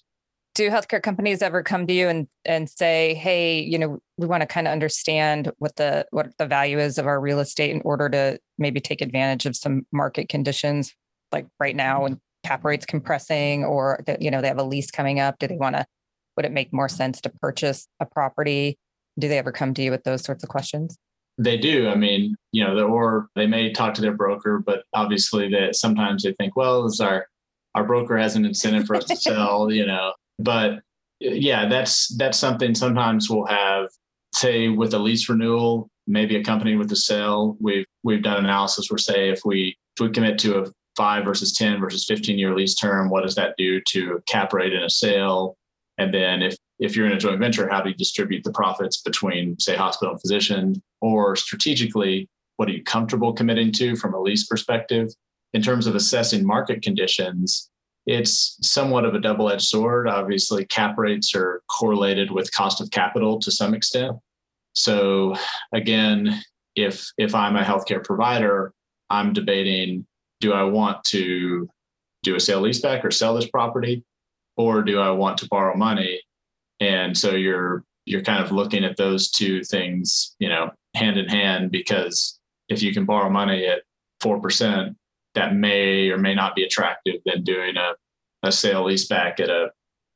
do 0.56 0.70
healthcare 0.70 1.02
companies 1.02 1.42
ever 1.42 1.62
come 1.62 1.86
to 1.88 1.94
you 1.94 2.08
and 2.08 2.28
and 2.46 2.70
say, 2.70 3.14
"Hey, 3.14 3.60
you 3.60 3.78
know, 3.78 4.00
we 4.18 4.28
want 4.28 4.42
to 4.42 4.48
kind 4.48 4.68
of 4.68 4.72
understand 4.72 5.52
what 5.60 5.76
the 5.76 6.06
what 6.12 6.36
the 6.38 6.48
value 6.48 6.80
is 6.80 6.98
of 6.98 7.06
our 7.06 7.20
real 7.20 7.40
estate 7.40 7.72
in 7.72 7.82
order 7.86 8.10
to 8.10 8.40
maybe 8.58 8.80
take 8.80 9.02
advantage 9.02 9.46
of 9.46 9.56
some 9.56 9.86
market 9.92 10.30
conditions 10.30 10.96
like 11.32 11.46
right 11.60 11.76
now 11.76 12.04
when 12.04 12.20
cap 12.48 12.64
rates 12.64 12.86
compressing 12.86 13.66
or 13.66 14.02
that 14.06 14.22
you 14.22 14.32
know 14.32 14.42
they 14.42 14.48
have 14.48 14.60
a 14.60 14.64
lease 14.64 14.90
coming 14.90 15.20
up, 15.20 15.38
do 15.40 15.48
they 15.48 15.58
want 15.58 15.76
to 15.76 15.86
would 16.36 16.46
it 16.46 16.52
make 16.52 16.72
more 16.72 16.88
sense 16.88 17.20
to 17.22 17.30
purchase 17.42 17.88
a 18.00 18.06
property? 18.06 18.78
Do 19.20 19.28
they 19.28 19.40
ever 19.40 19.52
come 19.52 19.74
to 19.74 19.82
you 19.82 19.92
with 19.92 20.04
those 20.04 20.24
sorts 20.24 20.44
of 20.44 20.50
questions? 20.50 20.98
They 21.40 21.58
do. 21.58 21.90
I 21.90 21.96
mean, 21.96 22.36
you 22.52 22.64
know, 22.64 22.80
or 22.88 23.28
they 23.36 23.48
may 23.48 23.72
talk 23.72 23.94
to 23.96 24.02
their 24.02 24.14
broker, 24.14 24.60
but 24.60 24.84
obviously 24.94 25.50
that 25.50 25.76
sometimes 25.76 26.24
they 26.24 26.34
think, 26.34 26.56
well, 26.56 26.86
is 26.86 27.00
our 27.00 27.28
our 27.76 27.84
broker 27.84 28.18
has 28.18 28.36
an 28.36 28.46
incentive 28.46 28.88
for 28.88 28.96
us 28.96 29.06
to 29.06 29.16
sell, 29.28 29.72
you 29.72 29.86
know, 29.86 30.14
but 30.40 30.80
yeah, 31.20 31.68
that's 31.68 32.16
that's 32.18 32.38
something 32.38 32.76
sometimes 32.76 33.30
we'll 33.30 33.46
have 33.46 33.90
say 34.34 34.70
with 34.70 34.94
a 34.94 35.00
lease 35.00 35.28
renewal, 35.30 35.90
maybe 36.06 36.36
a 36.36 36.44
company 36.44 36.76
with 36.76 36.92
a 36.92 36.96
sale. 36.96 37.58
We've 37.60 37.86
we've 38.04 38.24
done 38.24 38.44
analysis 38.44 38.90
where 38.90 38.98
say 38.98 39.30
if 39.30 39.42
we 39.44 39.76
if 39.98 40.04
we 40.04 40.12
commit 40.12 40.38
to 40.40 40.64
a 40.64 40.72
five 40.98 41.24
versus 41.24 41.54
10 41.54 41.80
versus 41.80 42.06
15 42.06 42.38
year 42.38 42.56
lease 42.56 42.76
term, 42.76 43.10
what 43.10 43.24
does 43.24 43.36
that 43.36 43.56
do 43.58 43.80
to 43.90 44.22
cap 44.26 44.52
rate 44.52 44.74
in 44.74 44.84
a 44.84 44.90
sale? 44.90 45.56
And 45.98 46.14
then 46.14 46.42
if 46.42 46.58
if 46.80 46.96
you're 46.96 47.08
in 47.08 47.14
a 47.14 47.18
joint 47.18 47.40
venture, 47.40 47.68
how 47.68 47.82
do 47.82 47.90
you 47.90 47.96
distribute 47.96 48.44
the 48.44 48.52
profits 48.52 48.98
between, 48.98 49.60
say, 49.60 49.76
hospital 49.76 50.12
and 50.12 50.22
physician? 50.22 50.82
Or 51.02 51.36
strategically, 51.36 52.30
what 52.58 52.70
are 52.70 52.74
you 52.74 52.84
comfortable 52.84 53.34
committing 53.34 53.72
to 53.74 53.96
from 53.96 54.14
a 54.14 54.22
lease 54.22 54.46
perspective? 54.46 55.10
In 55.54 55.62
terms 55.62 55.88
of 55.88 55.96
assessing 55.96 56.46
market 56.46 56.84
conditions, 56.84 57.72
it's 58.06 58.58
somewhat 58.62 59.06
of 59.06 59.16
a 59.16 59.20
double 59.20 59.50
edged 59.50 59.66
sword. 59.66 60.08
Obviously, 60.08 60.66
cap 60.66 60.98
rates 60.98 61.34
are 61.36 61.62
correlated 61.68 62.32
with 62.32 62.54
cost 62.54 62.80
of 62.80 62.92
capital 62.92 63.40
to 63.40 63.52
some 63.52 63.74
extent. 63.74 64.16
So, 64.74 65.36
again, 65.74 66.42
if, 66.76 67.10
if 67.18 67.34
I'm 67.34 67.56
a 67.56 67.64
healthcare 67.64 68.04
provider, 68.04 68.72
I'm 69.10 69.34
debating 69.34 70.06
do 70.40 70.54
I 70.54 70.64
want 70.64 71.04
to 71.06 71.68
do 72.24 72.36
a 72.36 72.40
sale 72.40 72.62
leaseback 72.62 73.04
or 73.04 73.12
sell 73.12 73.36
this 73.36 73.50
property? 73.50 74.04
Or 74.56 74.82
do 74.82 75.00
I 75.00 75.12
want 75.12 75.38
to 75.40 75.48
borrow 75.50 75.76
money? 75.76 76.22
And 76.80 77.18
so 77.18 77.32
you're 77.32 77.84
you're 78.06 78.24
kind 78.24 78.44
of 78.44 78.52
looking 78.52 78.86
at 78.86 78.98
those 78.98 79.30
two 79.30 79.64
things, 79.64 80.36
you 80.40 80.50
know, 80.50 80.72
hand 80.96 81.18
in 81.18 81.28
hand 81.28 81.72
because 81.72 82.40
if 82.70 82.82
you 82.82 82.94
can 82.94 83.06
borrow 83.06 83.30
money 83.30 83.66
at 83.66 83.82
four 84.22 84.40
percent, 84.40 84.96
that 85.36 85.56
may 85.56 86.10
or 86.10 86.18
may 86.18 86.34
not 86.34 86.56
be 86.56 86.64
attractive 86.64 87.16
than 87.26 87.44
doing 87.44 87.76
a, 87.78 87.94
a 88.48 88.52
sale 88.52 88.86
leaseback 88.86 89.40
at 89.40 89.50
a 89.50 89.70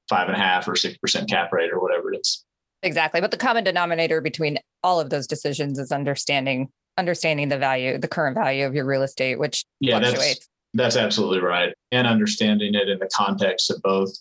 five 0.10 0.28
and 0.28 0.36
a 0.36 0.40
half 0.40 0.68
or 0.68 0.76
six 0.76 0.98
percent 0.98 1.30
cap 1.30 1.52
rate 1.54 1.72
or 1.72 1.80
whatever 1.80 2.14
it 2.14 2.20
is. 2.20 2.44
Exactly. 2.84 3.22
But 3.22 3.32
the 3.32 3.38
common 3.38 3.64
denominator 3.64 4.22
between 4.22 4.58
all 4.84 5.00
of 5.00 5.10
those 5.12 5.28
decisions 5.28 5.78
is 5.78 5.92
understanding 5.92 6.70
understanding 7.02 7.50
the 7.50 7.58
value, 7.58 7.98
the 7.98 8.08
current 8.08 8.36
value 8.36 8.66
of 8.66 8.74
your 8.74 8.86
real 8.86 9.02
estate, 9.02 9.40
which 9.40 9.66
yeah, 9.80 10.00
fluctuates. 10.00 10.48
That's, 10.74 10.96
that's 10.96 10.96
absolutely 10.96 11.42
right. 11.42 11.74
And 11.92 12.08
understanding 12.08 12.76
it 12.76 12.88
in 12.88 13.00
the 13.00 13.10
context 13.14 13.70
of 13.70 13.82
both. 13.82 14.12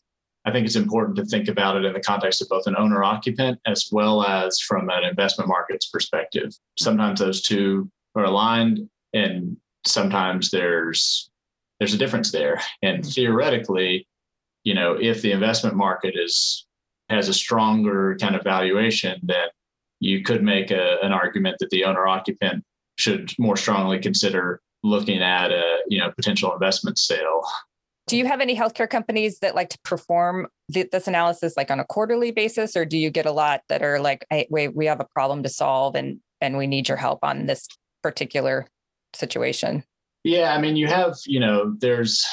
I 0.47 0.51
think 0.51 0.65
it's 0.65 0.77
important 0.77 1.17
to 1.19 1.27
think 1.27 1.49
about 1.49 1.77
it 1.77 1.85
in 1.85 1.93
the 1.93 2.01
context 2.01 2.41
of 2.41 2.49
both 2.49 2.67
an 2.67 2.75
owner 2.75 3.05
occupant 3.05 3.61
as 3.67 3.91
well 3.93 4.25
as 4.25 4.59
from 4.59 4.89
an 4.89 5.05
investment 5.05 5.49
markets 5.49 5.91
perspective. 5.91 6.51
Sometimes 6.79 7.21
those 7.21 7.43
two 7.43 7.91
are 8.15 8.25
aligned 8.25 8.89
and 9.13 9.59
sometimes 9.87 10.51
there's 10.51 11.31
there's 11.79 11.95
a 11.95 11.99
difference 11.99 12.31
there 12.31 12.61
and 12.83 13.03
mm-hmm. 13.03 13.11
theoretically 13.11 14.07
you 14.65 14.75
know 14.75 14.97
if 15.01 15.23
the 15.23 15.33
investment 15.33 15.75
market 15.77 16.15
is 16.17 16.67
has 17.09 17.29
a 17.29 17.35
stronger 17.35 18.17
kind 18.21 18.37
of 18.37 18.45
valuation 18.45 19.19
then 19.23 19.49
you 20.01 20.23
could 20.23 20.43
make 20.43 20.71
a, 20.71 20.97
an 21.03 21.13
argument 21.13 21.57
that 21.61 21.71
the 21.71 21.85
owner 21.85 22.07
occupant 22.07 22.65
should 23.01 23.33
more 23.39 23.57
strongly 23.57 23.99
consider 23.99 24.61
looking 24.83 25.23
at 25.23 25.51
a 25.51 25.79
you 25.89 25.99
know 25.99 26.11
potential 26.13 26.53
investment 26.53 26.99
sale 26.99 27.43
do 28.07 28.17
you 28.17 28.27
have 28.27 28.41
any 28.41 28.57
healthcare 28.57 28.91
companies 28.91 29.39
that 29.39 29.55
like 29.55 29.69
to 29.69 29.79
perform 29.85 30.47
this 30.69 31.07
analysis 31.07 31.55
like 31.57 31.71
on 31.71 31.79
a 31.81 31.85
quarterly 31.85 32.31
basis 32.31 32.77
or 32.77 32.85
do 32.85 32.97
you 32.97 33.11
get 33.11 33.27
a 33.27 33.33
lot 33.33 33.61
that 33.69 33.83
are 33.83 34.01
like 34.01 34.25
hey 34.31 34.47
wait 34.51 34.75
we 34.75 34.87
have 34.87 35.01
a 35.01 35.07
problem 35.15 35.43
to 35.43 35.49
solve 35.49 35.95
and 35.95 36.21
and 36.41 36.57
we 36.57 36.67
need 36.67 36.89
your 36.89 36.97
help 36.97 37.19
on 37.23 37.47
this 37.47 37.69
particular 38.03 38.67
situation? 39.15 39.85
Yeah, 40.25 40.55
I 40.55 40.61
mean, 40.61 40.77
you 40.77 40.87
have, 40.87 41.17
you 41.27 41.41
know, 41.41 41.75
there's 41.79 42.25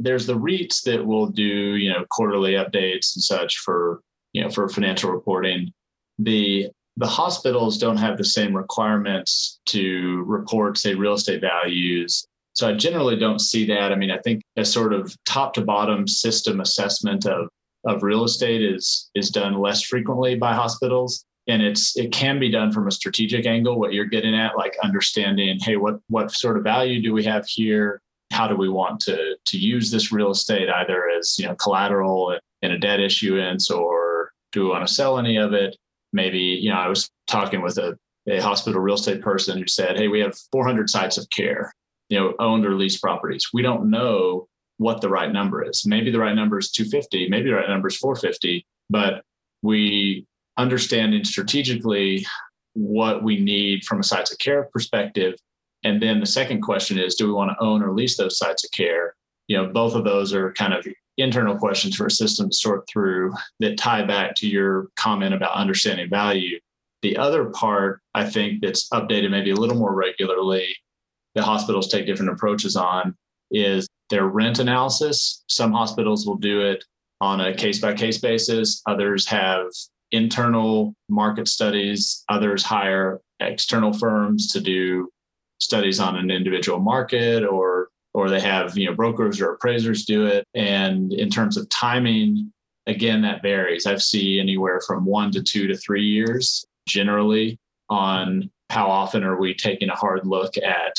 there's 0.00 0.26
the 0.26 0.36
REITs 0.36 0.82
that 0.82 1.06
will 1.06 1.26
do, 1.26 1.42
you 1.76 1.90
know, 1.90 2.04
quarterly 2.10 2.52
updates 2.52 3.14
and 3.16 3.22
such 3.22 3.58
for, 3.58 4.02
you 4.32 4.42
know, 4.42 4.50
for 4.50 4.68
financial 4.68 5.10
reporting. 5.10 5.72
The 6.18 6.68
the 7.00 7.06
hospitals 7.06 7.78
don't 7.78 7.96
have 7.96 8.18
the 8.18 8.24
same 8.24 8.54
requirements 8.54 9.58
to 9.64 10.22
report, 10.26 10.76
say, 10.76 10.94
real 10.94 11.14
estate 11.14 11.40
values. 11.40 12.26
So 12.52 12.68
I 12.68 12.74
generally 12.74 13.16
don't 13.16 13.38
see 13.38 13.64
that. 13.68 13.90
I 13.90 13.94
mean, 13.96 14.10
I 14.10 14.18
think 14.18 14.42
a 14.58 14.66
sort 14.66 14.92
of 14.92 15.16
top 15.24 15.54
to 15.54 15.62
bottom 15.62 16.06
system 16.06 16.60
assessment 16.60 17.26
of 17.26 17.48
of 17.86 18.02
real 18.02 18.24
estate 18.24 18.62
is 18.62 19.10
is 19.14 19.30
done 19.30 19.54
less 19.54 19.82
frequently 19.82 20.34
by 20.34 20.52
hospitals 20.52 21.24
and 21.48 21.62
it's 21.62 21.96
it 21.96 22.12
can 22.12 22.38
be 22.38 22.50
done 22.50 22.70
from 22.70 22.86
a 22.86 22.90
strategic 22.90 23.46
angle 23.46 23.78
what 23.78 23.94
you're 23.94 24.04
getting 24.04 24.34
at 24.34 24.58
like 24.58 24.76
understanding 24.84 25.58
hey 25.58 25.76
what 25.76 25.98
what 26.08 26.30
sort 26.30 26.58
of 26.58 26.62
value 26.62 27.00
do 27.00 27.14
we 27.14 27.24
have 27.24 27.46
here 27.46 28.02
how 28.30 28.46
do 28.46 28.54
we 28.54 28.68
want 28.68 29.00
to 29.00 29.34
to 29.46 29.56
use 29.56 29.90
this 29.90 30.12
real 30.12 30.30
estate 30.30 30.68
either 30.68 31.08
as 31.18 31.38
you 31.38 31.46
know 31.46 31.54
collateral 31.54 32.38
in 32.60 32.72
a 32.72 32.78
debt 32.78 33.00
issuance 33.00 33.70
or 33.70 34.30
do 34.52 34.64
we 34.64 34.68
want 34.68 34.86
to 34.86 34.92
sell 34.92 35.18
any 35.18 35.38
of 35.38 35.54
it 35.54 35.74
maybe 36.12 36.38
you 36.38 36.70
know 36.70 36.76
i 36.76 36.88
was 36.88 37.10
talking 37.26 37.62
with 37.62 37.78
a, 37.78 37.96
a 38.28 38.40
hospital 38.40 38.80
real 38.80 38.94
estate 38.94 39.22
person 39.22 39.58
who 39.58 39.66
said 39.66 39.96
hey 39.96 40.08
we 40.08 40.20
have 40.20 40.36
400 40.52 40.88
sites 40.88 41.18
of 41.18 41.28
care 41.30 41.72
you 42.08 42.18
know 42.18 42.34
owned 42.38 42.66
or 42.66 42.74
leased 42.74 43.02
properties 43.02 43.48
we 43.52 43.62
don't 43.62 43.90
know 43.90 44.46
what 44.78 45.00
the 45.00 45.08
right 45.08 45.32
number 45.32 45.62
is 45.62 45.84
maybe 45.86 46.10
the 46.10 46.18
right 46.18 46.34
number 46.34 46.58
is 46.58 46.70
250 46.70 47.28
maybe 47.28 47.50
the 47.50 47.56
right 47.56 47.68
number 47.68 47.88
is 47.88 47.96
450 47.96 48.66
but 48.88 49.22
we 49.62 50.26
understanding 50.56 51.24
strategically 51.24 52.26
what 52.74 53.22
we 53.22 53.40
need 53.40 53.84
from 53.84 54.00
a 54.00 54.04
sites 54.04 54.32
of 54.32 54.38
care 54.38 54.64
perspective. 54.72 55.34
And 55.82 56.00
then 56.02 56.20
the 56.20 56.26
second 56.26 56.60
question 56.60 56.98
is, 56.98 57.14
do 57.14 57.26
we 57.26 57.32
want 57.32 57.50
to 57.50 57.64
own 57.64 57.82
or 57.82 57.92
lease 57.92 58.16
those 58.16 58.38
sites 58.38 58.64
of 58.64 58.70
care? 58.72 59.14
You 59.48 59.56
know, 59.56 59.66
both 59.72 59.94
of 59.94 60.04
those 60.04 60.32
are 60.34 60.52
kind 60.52 60.74
of 60.74 60.86
internal 61.16 61.56
questions 61.56 61.96
for 61.96 62.06
a 62.06 62.10
system 62.10 62.50
to 62.50 62.56
sort 62.56 62.88
through 62.88 63.32
that 63.58 63.78
tie 63.78 64.04
back 64.04 64.34
to 64.36 64.48
your 64.48 64.88
comment 64.96 65.34
about 65.34 65.54
understanding 65.54 66.08
value. 66.08 66.58
The 67.02 67.16
other 67.16 67.46
part, 67.46 68.00
I 68.14 68.28
think, 68.28 68.62
that's 68.62 68.88
updated 68.90 69.30
maybe 69.30 69.50
a 69.50 69.56
little 69.56 69.76
more 69.76 69.94
regularly, 69.94 70.68
that 71.34 71.44
hospitals 71.44 71.88
take 71.88 72.06
different 72.06 72.32
approaches 72.32 72.76
on 72.76 73.14
is 73.50 73.88
their 74.10 74.26
rent 74.26 74.58
analysis. 74.58 75.44
Some 75.48 75.72
hospitals 75.72 76.26
will 76.26 76.36
do 76.36 76.60
it 76.62 76.84
on 77.20 77.40
a 77.40 77.54
case 77.54 77.80
by 77.80 77.94
case 77.94 78.18
basis, 78.18 78.82
others 78.86 79.26
have 79.26 79.66
internal 80.12 80.94
market 81.08 81.48
studies. 81.48 82.24
Others 82.28 82.62
hire 82.62 83.20
external 83.40 83.92
firms 83.92 84.52
to 84.52 84.60
do 84.60 85.08
studies 85.58 86.00
on 86.00 86.16
an 86.16 86.30
individual 86.30 86.80
market 86.80 87.44
or 87.44 87.69
or 88.14 88.28
they 88.28 88.40
have 88.40 88.76
you 88.76 88.86
know 88.86 88.94
brokers 88.94 89.40
or 89.40 89.52
appraisers 89.52 90.04
do 90.04 90.26
it. 90.26 90.46
And 90.54 91.12
in 91.12 91.30
terms 91.30 91.56
of 91.56 91.68
timing 91.68 92.52
again 92.86 93.22
that 93.22 93.42
varies. 93.42 93.86
I've 93.86 94.02
seen 94.02 94.40
anywhere 94.40 94.80
from 94.86 95.04
one 95.04 95.30
to 95.32 95.42
two 95.42 95.66
to 95.66 95.76
three 95.76 96.04
years 96.04 96.64
generally 96.86 97.58
on 97.88 98.50
how 98.70 98.88
often 98.88 99.24
are 99.24 99.38
we 99.38 99.54
taking 99.54 99.88
a 99.88 99.94
hard 99.94 100.26
look 100.26 100.56
at 100.56 100.96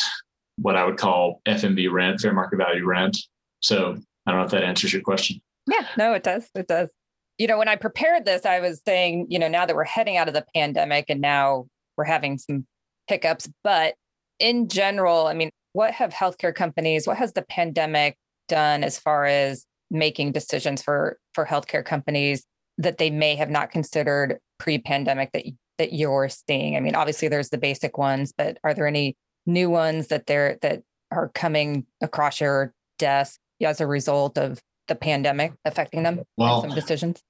what 0.57 0.75
i 0.75 0.85
would 0.85 0.97
call 0.97 1.41
fmv 1.47 1.91
rent 1.91 2.21
fair 2.21 2.33
market 2.33 2.57
value 2.57 2.85
rent. 2.85 3.17
So 3.61 3.97
i 4.25 4.31
don't 4.31 4.39
know 4.39 4.45
if 4.45 4.51
that 4.51 4.63
answers 4.63 4.93
your 4.93 5.01
question. 5.01 5.41
Yeah 5.69 5.87
no 5.97 6.13
it 6.13 6.23
does. 6.23 6.49
It 6.55 6.67
does. 6.67 6.89
You 7.37 7.47
know, 7.47 7.57
when 7.57 7.69
I 7.69 7.75
prepared 7.75 8.25
this, 8.25 8.45
I 8.45 8.59
was 8.59 8.81
saying, 8.85 9.25
you 9.29 9.39
know, 9.39 9.47
now 9.47 9.65
that 9.65 9.75
we're 9.75 9.83
heading 9.83 10.15
out 10.15 10.27
of 10.27 10.35
the 10.35 10.45
pandemic 10.53 11.05
and 11.09 11.21
now 11.21 11.65
we're 11.97 12.03
having 12.03 12.37
some 12.37 12.67
hiccups, 13.07 13.49
but 13.63 13.95
in 14.37 14.67
general, 14.67 15.25
I 15.25 15.33
mean, 15.33 15.49
what 15.73 15.93
have 15.93 16.13
healthcare 16.13 16.53
companies, 16.53 17.07
what 17.07 17.17
has 17.17 17.33
the 17.33 17.41
pandemic 17.41 18.17
done 18.47 18.83
as 18.83 18.99
far 18.99 19.25
as 19.25 19.65
making 19.89 20.31
decisions 20.31 20.81
for 20.81 21.17
for 21.33 21.45
healthcare 21.45 21.83
companies 21.83 22.45
that 22.77 22.97
they 22.97 23.09
may 23.09 23.35
have 23.35 23.49
not 23.49 23.71
considered 23.71 24.39
pre-pandemic 24.59 25.31
that 25.33 25.45
that 25.77 25.93
you're 25.93 26.29
seeing? 26.29 26.75
I 26.75 26.79
mean, 26.79 26.95
obviously 26.95 27.27
there's 27.27 27.49
the 27.49 27.57
basic 27.57 27.97
ones, 27.97 28.33
but 28.37 28.57
are 28.63 28.73
there 28.73 28.87
any 28.87 29.15
new 29.45 29.69
ones 29.69 30.07
that 30.07 30.27
they're 30.27 30.57
that 30.61 30.83
are 31.11 31.29
coming 31.29 31.85
across 32.01 32.39
your 32.39 32.73
desk 32.99 33.39
as 33.63 33.81
a 33.81 33.87
result 33.87 34.37
of 34.37 34.61
the 34.87 34.95
pandemic 34.95 35.53
affecting 35.65 36.03
them 36.03 36.21
well, 36.37 36.61
some 36.61 36.71
decisions? 36.71 37.21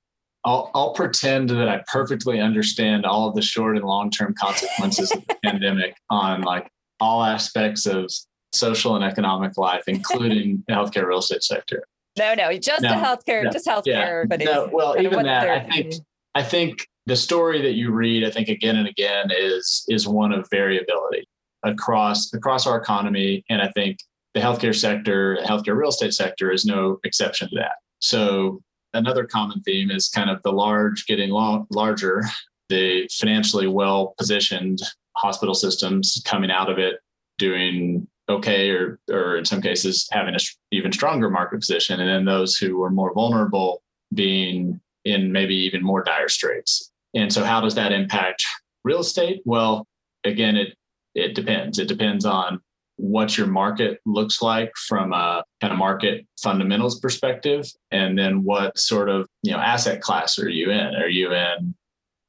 I'll, 0.43 0.71
I'll 0.73 0.93
pretend 0.93 1.49
that 1.51 1.69
I 1.69 1.83
perfectly 1.87 2.39
understand 2.39 3.05
all 3.05 3.29
of 3.29 3.35
the 3.35 3.41
short 3.43 3.77
and 3.77 3.85
long 3.85 4.09
term 4.09 4.33
consequences 4.33 5.11
of 5.11 5.25
the 5.27 5.35
pandemic 5.43 5.95
on 6.09 6.41
like 6.41 6.67
all 6.99 7.23
aspects 7.23 7.85
of 7.85 8.11
social 8.51 8.95
and 8.95 9.03
economic 9.03 9.57
life, 9.57 9.83
including 9.87 10.63
the 10.67 10.73
healthcare 10.73 11.07
real 11.07 11.19
estate 11.19 11.43
sector. 11.43 11.83
no, 12.17 12.33
no, 12.33 12.57
just 12.57 12.81
no, 12.81 12.89
the 12.89 12.95
healthcare, 12.95 13.43
no, 13.43 13.51
just 13.51 13.67
healthcare. 13.67 14.25
Yeah. 14.29 14.45
no, 14.45 14.69
well, 14.71 14.99
even 14.99 15.23
that, 15.23 15.49
I 15.49 15.69
think, 15.69 15.93
I 16.35 16.43
think 16.43 16.87
the 17.05 17.15
story 17.15 17.61
that 17.61 17.73
you 17.73 17.91
read, 17.91 18.25
I 18.25 18.31
think 18.31 18.49
again 18.49 18.75
and 18.75 18.87
again, 18.87 19.31
is 19.31 19.85
is 19.87 20.07
one 20.07 20.31
of 20.31 20.47
variability 20.49 21.27
across 21.63 22.33
across 22.33 22.67
our 22.67 22.77
economy, 22.77 23.43
and 23.49 23.61
I 23.61 23.69
think 23.69 23.97
the 24.33 24.39
healthcare 24.39 24.75
sector, 24.75 25.37
healthcare 25.43 25.75
real 25.75 25.89
estate 25.89 26.13
sector, 26.13 26.51
is 26.51 26.65
no 26.65 26.99
exception 27.03 27.49
to 27.49 27.55
that. 27.55 27.75
So 27.99 28.61
another 28.93 29.25
common 29.25 29.61
theme 29.61 29.91
is 29.91 30.09
kind 30.09 30.29
of 30.29 30.41
the 30.43 30.51
large 30.51 31.05
getting 31.05 31.29
long, 31.29 31.67
larger, 31.71 32.23
the 32.69 33.07
financially 33.11 33.67
well 33.67 34.13
positioned 34.17 34.79
hospital 35.17 35.53
systems 35.53 36.21
coming 36.25 36.51
out 36.51 36.69
of 36.69 36.79
it 36.79 36.95
doing 37.37 38.07
okay 38.31 38.69
or 38.69 38.99
or 39.09 39.37
in 39.37 39.45
some 39.45 39.61
cases 39.61 40.07
having 40.11 40.35
a 40.35 40.39
even 40.71 40.91
stronger 40.91 41.29
market 41.29 41.59
position 41.59 41.99
and 41.99 42.09
then 42.09 42.25
those 42.25 42.55
who 42.55 42.77
were 42.77 42.89
more 42.89 43.13
vulnerable 43.13 43.81
being 44.13 44.79
in 45.05 45.31
maybe 45.31 45.55
even 45.55 45.83
more 45.83 46.03
dire 46.03 46.29
straits. 46.29 46.91
And 47.15 47.31
so 47.31 47.43
how 47.43 47.61
does 47.61 47.75
that 47.75 47.91
impact 47.91 48.45
real 48.83 48.99
estate? 48.99 49.41
Well 49.45 49.87
again 50.23 50.55
it 50.55 50.75
it 51.13 51.35
depends. 51.35 51.77
It 51.77 51.87
depends 51.87 52.25
on 52.25 52.61
what 52.95 53.37
your 53.37 53.47
market 53.47 53.99
looks 54.05 54.41
like 54.41 54.71
from 54.87 55.11
a 55.11 55.43
kind 55.59 55.73
of 55.73 55.79
market 55.79 56.25
fundamentals 56.41 56.99
perspective 56.99 57.65
and 57.89 58.17
then 58.17 58.43
what 58.43 58.77
sort 58.77 59.09
of 59.09 59.27
you 59.43 59.51
know 59.51 59.57
asset 59.57 60.01
class 60.01 60.37
are 60.39 60.49
you 60.49 60.71
in? 60.71 60.95
Are 60.95 61.09
you 61.09 61.33
in 61.33 61.75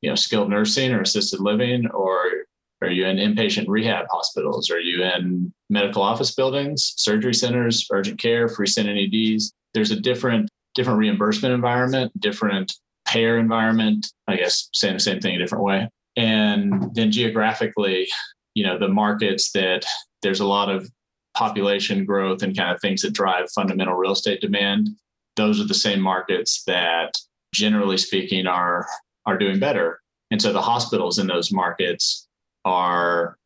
you 0.00 0.10
know 0.10 0.16
skilled 0.16 0.50
nursing 0.50 0.92
or 0.92 1.02
assisted 1.02 1.40
living 1.40 1.88
or 1.90 2.44
are 2.82 2.90
you 2.90 3.06
in 3.06 3.16
inpatient 3.16 3.64
rehab 3.68 4.06
hospitals 4.10 4.70
are 4.70 4.80
you 4.80 5.02
in 5.02 5.52
medical 5.70 6.02
office 6.02 6.34
buildings 6.34 6.94
surgery 6.96 7.34
centers 7.34 7.86
urgent 7.92 8.18
care 8.18 8.48
free 8.48 8.66
freestanding 8.66 9.34
eds 9.34 9.52
there's 9.74 9.90
a 9.90 10.00
different 10.00 10.48
different 10.74 10.98
reimbursement 10.98 11.54
environment 11.54 12.12
different 12.20 12.72
payer 13.06 13.38
environment 13.38 14.12
i 14.28 14.36
guess 14.36 14.68
saying 14.72 14.94
the 14.94 15.00
same 15.00 15.20
thing 15.20 15.36
a 15.36 15.38
different 15.38 15.64
way 15.64 15.88
and 16.16 16.94
then 16.94 17.10
geographically 17.10 18.08
you 18.54 18.64
know 18.64 18.78
the 18.78 18.88
markets 18.88 19.52
that 19.52 19.84
there's 20.22 20.40
a 20.40 20.46
lot 20.46 20.68
of 20.68 20.88
population 21.34 22.04
growth 22.04 22.42
and 22.42 22.56
kind 22.56 22.74
of 22.74 22.80
things 22.80 23.02
that 23.02 23.12
drive 23.12 23.50
fundamental 23.50 23.94
real 23.94 24.12
estate 24.12 24.40
demand. 24.40 24.88
Those 25.36 25.60
are 25.60 25.66
the 25.66 25.74
same 25.74 26.00
markets 26.00 26.62
that 26.66 27.14
generally 27.54 27.98
speaking 27.98 28.46
are 28.46 28.86
are 29.26 29.38
doing 29.38 29.58
better. 29.58 30.00
And 30.30 30.40
so 30.40 30.52
the 30.52 30.62
hospitals 30.62 31.18
in 31.18 31.26
those 31.26 31.52
markets 31.52 32.26
are 32.64 33.36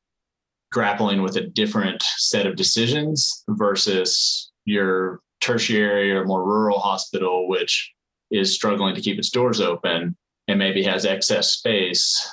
grappling 0.73 1.23
with 1.23 1.37
a 1.37 1.47
different 1.47 2.03
set 2.03 2.47
of 2.47 2.57
decisions 2.57 3.45
versus 3.49 4.51
your 4.65 5.21
tertiary 5.41 6.13
or 6.13 6.25
more 6.25 6.45
rural 6.45 6.79
hospital, 6.79 7.49
which 7.49 7.93
is 8.31 8.55
struggling 8.55 8.95
to 8.95 9.01
keep 9.01 9.19
its 9.19 9.31
doors 9.31 9.61
open 9.61 10.17
and 10.49 10.59
maybe 10.59 10.83
has 10.83 11.05
excess 11.05 11.53
space. 11.53 12.29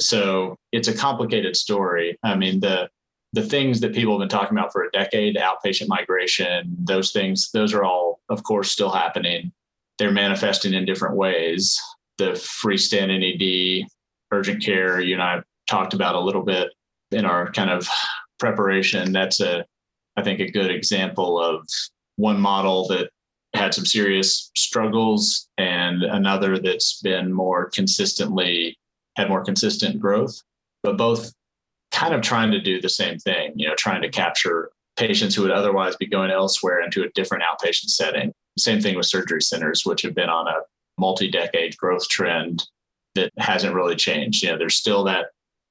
So 0.00 0.56
it's 0.72 0.88
a 0.88 0.96
complicated 0.96 1.56
story. 1.56 2.18
I 2.22 2.36
mean, 2.36 2.60
the 2.60 2.88
the 3.34 3.42
things 3.42 3.80
that 3.80 3.94
people 3.94 4.14
have 4.14 4.20
been 4.20 4.28
talking 4.28 4.56
about 4.56 4.72
for 4.72 4.84
a 4.84 4.90
decade, 4.90 5.36
outpatient 5.36 5.88
migration, 5.88 6.74
those 6.78 7.10
things, 7.10 7.50
those 7.52 7.74
are 7.74 7.84
all, 7.84 8.20
of 8.30 8.42
course, 8.42 8.70
still 8.70 8.90
happening. 8.90 9.52
They're 9.98 10.10
manifesting 10.10 10.72
in 10.72 10.86
different 10.86 11.16
ways. 11.16 11.78
The 12.16 12.30
freestanding 12.30 13.82
ED, 13.82 13.86
urgent 14.32 14.64
care, 14.64 15.00
you 15.00 15.14
and 15.14 15.22
I 15.22 15.42
talked 15.68 15.94
about 15.94 16.14
a 16.14 16.20
little 16.20 16.42
bit 16.42 16.70
in 17.10 17.24
our 17.24 17.50
kind 17.52 17.70
of 17.70 17.88
preparation. 18.38 19.12
That's 19.12 19.40
a, 19.40 19.64
I 20.16 20.22
think, 20.22 20.40
a 20.40 20.50
good 20.50 20.70
example 20.70 21.40
of 21.40 21.68
one 22.16 22.40
model 22.40 22.88
that 22.88 23.10
had 23.54 23.72
some 23.72 23.86
serious 23.86 24.50
struggles 24.56 25.48
and 25.56 26.02
another 26.02 26.58
that's 26.58 27.00
been 27.00 27.32
more 27.32 27.70
consistently 27.70 28.76
had 29.16 29.28
more 29.28 29.44
consistent 29.44 29.98
growth. 30.00 30.42
But 30.82 30.96
both 30.96 31.32
kind 31.90 32.14
of 32.14 32.20
trying 32.20 32.50
to 32.52 32.60
do 32.60 32.80
the 32.80 32.88
same 32.88 33.18
thing, 33.18 33.52
you 33.56 33.66
know, 33.66 33.74
trying 33.74 34.02
to 34.02 34.08
capture 34.08 34.70
patients 34.96 35.34
who 35.34 35.42
would 35.42 35.50
otherwise 35.50 35.96
be 35.96 36.06
going 36.06 36.30
elsewhere 36.30 36.82
into 36.82 37.02
a 37.02 37.10
different 37.14 37.44
outpatient 37.44 37.88
setting. 37.88 38.32
Same 38.58 38.80
thing 38.80 38.96
with 38.96 39.06
surgery 39.06 39.40
centers, 39.40 39.84
which 39.84 40.02
have 40.02 40.14
been 40.14 40.28
on 40.28 40.46
a 40.48 40.60
multi 40.98 41.30
decade 41.30 41.76
growth 41.76 42.08
trend 42.08 42.64
that 43.14 43.32
hasn't 43.38 43.74
really 43.74 43.96
changed. 43.96 44.42
You 44.42 44.50
know, 44.50 44.58
there's 44.58 44.74
still 44.74 45.04
that 45.04 45.26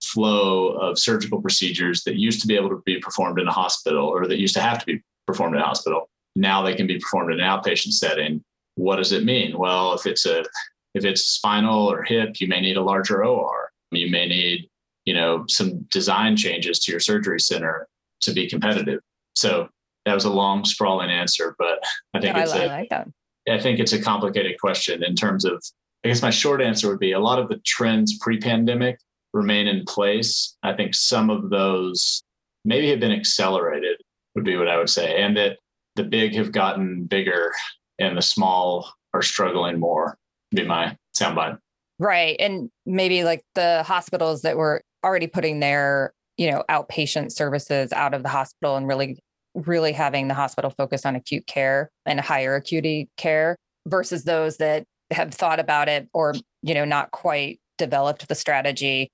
flow 0.07 0.69
of 0.69 0.99
surgical 0.99 1.41
procedures 1.41 2.03
that 2.03 2.15
used 2.15 2.41
to 2.41 2.47
be 2.47 2.55
able 2.55 2.69
to 2.69 2.81
be 2.85 2.99
performed 2.99 3.39
in 3.39 3.47
a 3.47 3.51
hospital 3.51 4.07
or 4.07 4.27
that 4.27 4.39
used 4.39 4.55
to 4.55 4.61
have 4.61 4.79
to 4.79 4.85
be 4.85 5.01
performed 5.25 5.55
in 5.55 5.61
a 5.61 5.65
hospital. 5.65 6.09
Now 6.35 6.61
they 6.61 6.75
can 6.75 6.87
be 6.87 6.99
performed 6.99 7.33
in 7.33 7.39
an 7.39 7.45
outpatient 7.45 7.93
setting. 7.93 8.43
What 8.75 8.97
does 8.97 9.11
it 9.11 9.23
mean? 9.23 9.57
Well, 9.57 9.93
if 9.93 10.05
it's 10.05 10.25
a 10.25 10.45
if 10.93 11.05
it's 11.05 11.23
spinal 11.23 11.91
or 11.91 12.03
hip, 12.03 12.39
you 12.39 12.47
may 12.47 12.61
need 12.61 12.77
a 12.77 12.81
larger 12.81 13.23
OR. 13.23 13.69
You 13.91 14.09
may 14.09 14.27
need 14.27 14.69
you 15.07 15.13
know 15.13 15.45
some 15.47 15.79
design 15.89 16.35
changes 16.35 16.77
to 16.79 16.91
your 16.91 16.99
surgery 16.99 17.39
center 17.39 17.87
to 18.21 18.33
be 18.33 18.47
competitive 18.47 18.99
so 19.33 19.67
that 20.05 20.13
was 20.13 20.25
a 20.25 20.29
long 20.29 20.63
sprawling 20.65 21.09
answer 21.09 21.55
but 21.57 21.81
i 22.13 22.19
think 22.19 22.35
no, 22.35 22.43
it's 22.43 22.51
I, 22.51 22.57
a, 22.57 22.63
I 22.63 22.67
like 22.67 22.89
that. 22.89 23.07
I 23.49 23.57
think 23.57 23.79
it's 23.79 23.93
a 23.93 24.01
complicated 24.01 24.59
question 24.59 25.03
in 25.03 25.15
terms 25.15 25.45
of 25.45 25.63
i 26.03 26.09
guess 26.09 26.21
my 26.21 26.29
short 26.29 26.61
answer 26.61 26.89
would 26.89 26.99
be 26.99 27.13
a 27.13 27.19
lot 27.19 27.39
of 27.39 27.47
the 27.47 27.57
trends 27.65 28.17
pre-pandemic 28.19 28.99
remain 29.33 29.67
in 29.67 29.83
place 29.85 30.55
i 30.63 30.73
think 30.73 30.93
some 30.93 31.29
of 31.29 31.49
those 31.49 32.23
maybe 32.65 32.89
have 32.89 32.99
been 32.99 33.11
accelerated 33.11 33.97
would 34.35 34.43
be 34.43 34.55
what 34.57 34.67
i 34.67 34.77
would 34.77 34.89
say 34.89 35.21
and 35.21 35.35
that 35.37 35.57
the 35.95 36.03
big 36.03 36.35
have 36.35 36.51
gotten 36.51 37.05
bigger 37.05 37.51
and 37.99 38.17
the 38.17 38.21
small 38.21 38.93
are 39.13 39.21
struggling 39.21 39.79
more 39.79 40.17
be 40.51 40.63
my 40.63 40.95
soundbite. 41.17 41.57
Right 41.99 42.35
and 42.39 42.69
maybe 42.85 43.23
like 43.23 43.43
the 43.55 43.83
hospitals 43.83 44.43
that 44.43 44.55
were 44.55 44.83
already 45.03 45.27
putting 45.27 45.59
their 45.59 46.13
you 46.37 46.49
know 46.49 46.63
outpatient 46.69 47.31
services 47.31 47.91
out 47.91 48.13
of 48.13 48.23
the 48.23 48.29
hospital 48.29 48.77
and 48.77 48.87
really 48.87 49.19
really 49.55 49.91
having 49.91 50.27
the 50.27 50.35
hospital 50.35 50.69
focus 50.69 51.05
on 51.05 51.15
acute 51.15 51.47
care 51.47 51.89
and 52.05 52.19
higher 52.19 52.55
acuity 52.55 53.09
care 53.17 53.55
versus 53.87 54.23
those 54.23 54.57
that 54.57 54.83
have 55.09 55.33
thought 55.33 55.59
about 55.59 55.89
it 55.89 56.07
or 56.13 56.35
you 56.61 56.75
know 56.75 56.85
not 56.85 57.09
quite 57.11 57.59
developed 57.79 58.27
the 58.27 58.35
strategy 58.35 59.09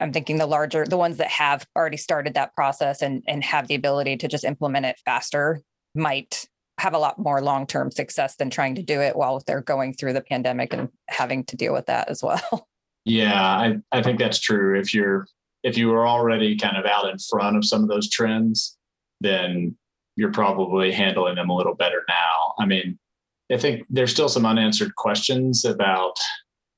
i'm 0.00 0.12
thinking 0.12 0.38
the 0.38 0.46
larger 0.46 0.84
the 0.84 0.96
ones 0.96 1.16
that 1.16 1.28
have 1.28 1.66
already 1.76 1.96
started 1.96 2.34
that 2.34 2.54
process 2.54 3.02
and 3.02 3.22
and 3.26 3.44
have 3.44 3.68
the 3.68 3.74
ability 3.74 4.16
to 4.16 4.28
just 4.28 4.44
implement 4.44 4.86
it 4.86 5.00
faster 5.04 5.60
might 5.94 6.46
have 6.78 6.92
a 6.92 6.98
lot 6.98 7.18
more 7.18 7.40
long-term 7.40 7.90
success 7.90 8.36
than 8.36 8.50
trying 8.50 8.74
to 8.74 8.82
do 8.82 9.00
it 9.00 9.16
while 9.16 9.42
they're 9.46 9.62
going 9.62 9.94
through 9.94 10.12
the 10.12 10.20
pandemic 10.20 10.74
and 10.74 10.90
having 11.08 11.42
to 11.42 11.56
deal 11.56 11.72
with 11.72 11.86
that 11.86 12.08
as 12.10 12.22
well 12.22 12.68
yeah 13.04 13.42
i, 13.42 13.76
I 13.92 14.02
think 14.02 14.18
that's 14.18 14.38
true 14.38 14.78
if 14.78 14.92
you're 14.92 15.26
if 15.66 15.76
you 15.76 15.88
were 15.88 16.06
already 16.06 16.56
kind 16.56 16.76
of 16.76 16.86
out 16.86 17.10
in 17.10 17.18
front 17.18 17.56
of 17.56 17.64
some 17.64 17.82
of 17.82 17.88
those 17.88 18.08
trends, 18.08 18.78
then 19.20 19.76
you're 20.14 20.30
probably 20.30 20.92
handling 20.92 21.34
them 21.34 21.50
a 21.50 21.56
little 21.56 21.74
better 21.74 22.04
now. 22.08 22.54
I 22.60 22.66
mean, 22.66 22.96
I 23.50 23.56
think 23.56 23.84
there's 23.90 24.12
still 24.12 24.28
some 24.28 24.46
unanswered 24.46 24.94
questions 24.94 25.64
about, 25.64 26.16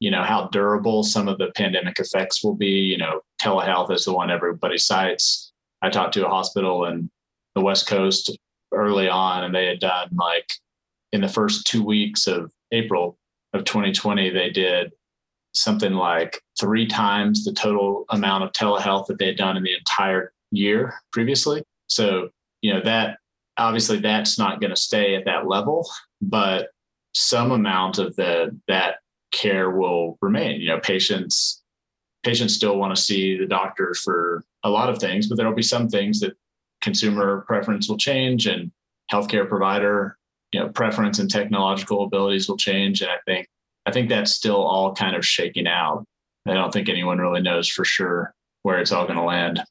you 0.01 0.11
know, 0.11 0.23
how 0.23 0.49
durable 0.49 1.03
some 1.03 1.29
of 1.29 1.39
the 1.39 1.51
pandemic 1.57 1.99
effects 1.99 2.43
will 2.43 2.55
be. 2.55 2.69
You 2.69 2.99
know, 2.99 3.21
telehealth 3.43 3.91
is 3.91 4.05
the 4.05 4.13
one 4.13 4.31
everybody 4.31 4.79
cites. 4.79 5.53
I 5.83 5.91
talked 5.91 6.15
to 6.15 6.27
a 6.27 6.31
hospital 6.31 6.85
in 6.87 7.11
the 7.55 7.63
West 7.63 7.87
Coast 7.87 8.37
early 8.73 9.09
on, 9.09 9.45
and 9.45 9.55
they 9.55 9.67
had 9.67 9.81
done 9.81 10.11
like 10.15 10.53
in 11.13 11.21
the 11.21 11.29
first 11.29 11.67
two 11.67 11.83
weeks 11.83 12.27
of 12.27 12.53
April 12.73 13.19
of 13.55 13.65
2020, 13.65 14.31
they 14.31 14.51
did 14.51 14.93
something 15.55 15.93
like 15.93 16.43
three 16.61 16.87
times 16.87 17.45
the 17.45 17.53
total 17.53 18.05
amount 18.11 18.45
of 18.45 18.53
telehealth 18.53 19.07
that 19.07 19.19
they 19.19 19.27
had 19.27 19.37
done 19.37 19.57
in 19.57 19.63
the 19.63 19.75
entire 19.75 20.33
year 20.51 20.95
previously. 21.13 21.63
So, 21.87 22.29
you 22.61 22.73
know, 22.73 22.81
that 22.83 23.19
obviously 23.57 23.99
that's 23.99 24.39
not 24.39 24.61
going 24.61 24.71
to 24.71 24.81
stay 24.81 25.15
at 25.15 25.25
that 25.25 25.49
level, 25.49 25.89
but 26.21 26.69
some 27.15 27.51
amount 27.51 27.99
of 27.99 28.15
the 28.17 28.57
that 28.69 28.97
care 29.33 29.71
will 29.71 30.19
remain. 30.21 30.61
You 30.61 30.69
know, 30.69 30.81
patients 30.81 31.63
patients 32.25 32.55
still 32.55 32.77
want 32.77 32.95
to 32.95 33.01
see 33.01 33.39
the 33.39 33.47
doctor 33.47 33.95
for 33.95 34.43
a 34.65 34.71
lot 34.71 34.91
of 34.91 34.99
things, 34.99 35.29
but 35.29 35.37
there'll 35.37 35.55
be 35.55 35.63
some 35.63 35.89
things 35.89 36.21
that 36.21 36.37
consumer 36.81 37.45
preference 37.47 37.89
will 37.89 37.97
change 37.97 38.47
and 38.47 38.71
healthcare 39.11 39.49
provider, 39.49 40.19
you 40.53 40.61
know, 40.61 40.69
preference 40.69 41.19
and 41.19 41.31
technological 41.31 42.05
abilities 42.05 42.49
will 42.49 42.57
change. 42.57 43.01
And 43.01 43.11
I 43.11 43.19
think 43.27 43.49
I 43.87 43.93
think 43.93 44.09
that's 44.09 44.33
still 44.33 44.63
all 44.63 44.95
kind 44.95 45.17
of 45.17 45.25
shaking 45.25 45.67
out. 45.67 46.05
I 46.47 46.55
don't 46.55 46.73
think 46.73 46.89
anyone 46.89 47.19
really 47.19 47.43
knows 47.43 47.69
for 47.69 47.85
sure 47.85 48.35
where 48.63 48.79
it's 48.81 48.93
all 48.93 49.05
going 49.05 49.19
to 49.19 49.25
land. 49.25 49.63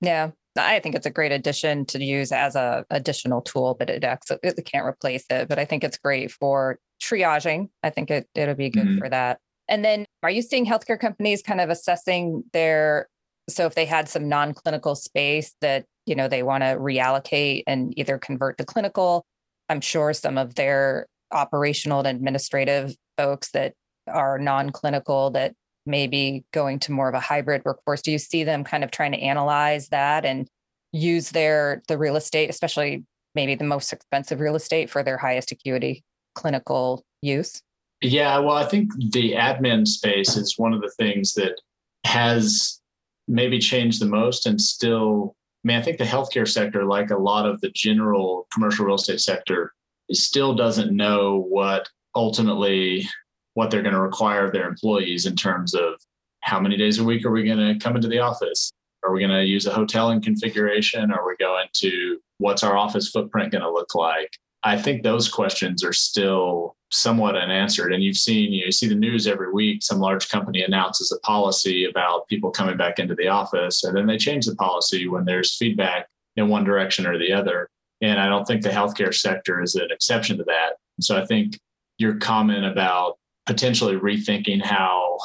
Yeah, 0.00 0.30
I 0.58 0.80
think 0.80 0.94
it's 0.94 1.06
a 1.06 1.10
great 1.10 1.32
addition 1.32 1.86
to 1.86 2.02
use 2.02 2.30
as 2.32 2.56
a 2.56 2.84
additional 2.90 3.42
tool, 3.42 3.74
but 3.78 3.90
it, 3.90 4.04
it 4.04 4.64
can't 4.64 4.86
replace 4.86 5.24
it. 5.30 5.48
But 5.48 5.58
I 5.58 5.64
think 5.64 5.82
it's 5.82 5.98
great 5.98 6.30
for 6.30 6.78
triaging. 7.04 7.68
I 7.82 7.90
think 7.90 8.10
it 8.10 8.28
it'll 8.34 8.54
be 8.54 8.70
good 8.70 8.86
mm-hmm. 8.86 8.98
for 8.98 9.08
that. 9.08 9.38
And 9.68 9.84
then, 9.84 10.04
are 10.22 10.30
you 10.30 10.42
seeing 10.42 10.66
healthcare 10.66 10.98
companies 10.98 11.42
kind 11.42 11.60
of 11.60 11.70
assessing 11.70 12.44
their 12.52 13.08
so 13.48 13.66
if 13.66 13.74
they 13.74 13.84
had 13.84 14.08
some 14.08 14.28
non-clinical 14.28 14.94
space 14.94 15.54
that 15.60 15.84
you 16.06 16.14
know 16.14 16.28
they 16.28 16.42
want 16.42 16.62
to 16.62 16.76
reallocate 16.76 17.64
and 17.66 17.96
either 17.98 18.18
convert 18.18 18.58
to 18.58 18.64
clinical? 18.64 19.24
I'm 19.68 19.80
sure 19.80 20.12
some 20.12 20.36
of 20.36 20.54
their 20.54 21.06
operational 21.32 22.00
and 22.00 22.08
administrative 22.08 22.94
folks 23.16 23.50
that 23.52 23.74
are 24.06 24.38
non-clinical 24.38 25.30
that 25.30 25.54
may 25.86 26.06
be 26.06 26.44
going 26.52 26.78
to 26.78 26.92
more 26.92 27.08
of 27.08 27.14
a 27.14 27.20
hybrid 27.20 27.62
workforce 27.64 28.02
do 28.02 28.10
you 28.10 28.18
see 28.18 28.44
them 28.44 28.64
kind 28.64 28.84
of 28.84 28.90
trying 28.90 29.12
to 29.12 29.18
analyze 29.18 29.88
that 29.88 30.24
and 30.24 30.48
use 30.92 31.30
their 31.30 31.82
the 31.88 31.98
real 31.98 32.16
estate 32.16 32.48
especially 32.48 33.04
maybe 33.34 33.54
the 33.54 33.64
most 33.64 33.92
expensive 33.92 34.40
real 34.40 34.56
estate 34.56 34.88
for 34.88 35.02
their 35.02 35.18
highest 35.18 35.50
acuity 35.52 36.02
clinical 36.34 37.04
use 37.22 37.62
yeah 38.00 38.38
well 38.38 38.56
i 38.56 38.64
think 38.64 38.90
the 39.12 39.32
admin 39.32 39.86
space 39.86 40.36
is 40.36 40.58
one 40.58 40.72
of 40.72 40.80
the 40.80 40.92
things 40.98 41.34
that 41.34 41.60
has 42.04 42.80
maybe 43.26 43.58
changed 43.58 44.00
the 44.00 44.06
most 44.06 44.46
and 44.46 44.60
still 44.60 45.34
I 45.64 45.68
mean, 45.68 45.78
I 45.78 45.82
think 45.82 45.96
the 45.96 46.04
healthcare 46.04 46.46
sector, 46.46 46.84
like 46.84 47.10
a 47.10 47.16
lot 47.16 47.46
of 47.46 47.58
the 47.62 47.70
general 47.70 48.46
commercial 48.52 48.84
real 48.84 48.96
estate 48.96 49.20
sector, 49.20 49.72
still 50.12 50.54
doesn't 50.54 50.94
know 50.94 51.46
what 51.48 51.88
ultimately 52.14 53.08
what 53.54 53.70
they're 53.70 53.82
going 53.82 53.94
to 53.94 54.00
require 54.00 54.44
of 54.44 54.52
their 54.52 54.68
employees 54.68 55.24
in 55.24 55.36
terms 55.36 55.74
of 55.74 55.94
how 56.40 56.60
many 56.60 56.76
days 56.76 56.98
a 56.98 57.04
week 57.04 57.24
are 57.24 57.30
we 57.30 57.44
going 57.44 57.56
to 57.56 57.82
come 57.82 57.96
into 57.96 58.08
the 58.08 58.18
office? 58.18 58.70
Are 59.02 59.12
we 59.12 59.20
going 59.20 59.30
to 59.30 59.44
use 59.44 59.66
a 59.66 59.70
hoteling 59.70 60.22
configuration? 60.22 61.10
Are 61.10 61.26
we 61.26 61.34
going 61.36 61.68
to 61.74 62.18
what's 62.38 62.62
our 62.62 62.76
office 62.76 63.08
footprint 63.08 63.52
going 63.52 63.62
to 63.62 63.70
look 63.70 63.94
like? 63.94 64.36
I 64.64 64.80
think 64.80 65.02
those 65.02 65.28
questions 65.28 65.84
are 65.84 65.92
still 65.92 66.76
somewhat 66.90 67.36
unanswered. 67.36 67.92
And 67.92 68.02
you've 68.02 68.16
seen, 68.16 68.52
you, 68.52 68.60
know, 68.60 68.66
you 68.66 68.72
see 68.72 68.88
the 68.88 68.94
news 68.94 69.26
every 69.26 69.52
week. 69.52 69.82
Some 69.82 69.98
large 69.98 70.28
company 70.30 70.62
announces 70.62 71.12
a 71.12 71.20
policy 71.20 71.84
about 71.84 72.26
people 72.28 72.50
coming 72.50 72.76
back 72.76 72.98
into 72.98 73.14
the 73.14 73.28
office, 73.28 73.84
and 73.84 73.96
then 73.96 74.06
they 74.06 74.16
change 74.16 74.46
the 74.46 74.56
policy 74.56 75.06
when 75.06 75.26
there's 75.26 75.56
feedback 75.56 76.08
in 76.36 76.48
one 76.48 76.64
direction 76.64 77.06
or 77.06 77.18
the 77.18 77.32
other. 77.32 77.68
And 78.00 78.18
I 78.18 78.28
don't 78.28 78.46
think 78.46 78.62
the 78.62 78.70
healthcare 78.70 79.14
sector 79.14 79.62
is 79.62 79.74
an 79.74 79.88
exception 79.90 80.38
to 80.38 80.44
that. 80.44 80.74
So 81.00 81.20
I 81.20 81.26
think 81.26 81.58
your 81.98 82.16
comment 82.16 82.64
about 82.64 83.18
potentially 83.46 83.96
rethinking 83.96 84.62
how 84.62 85.18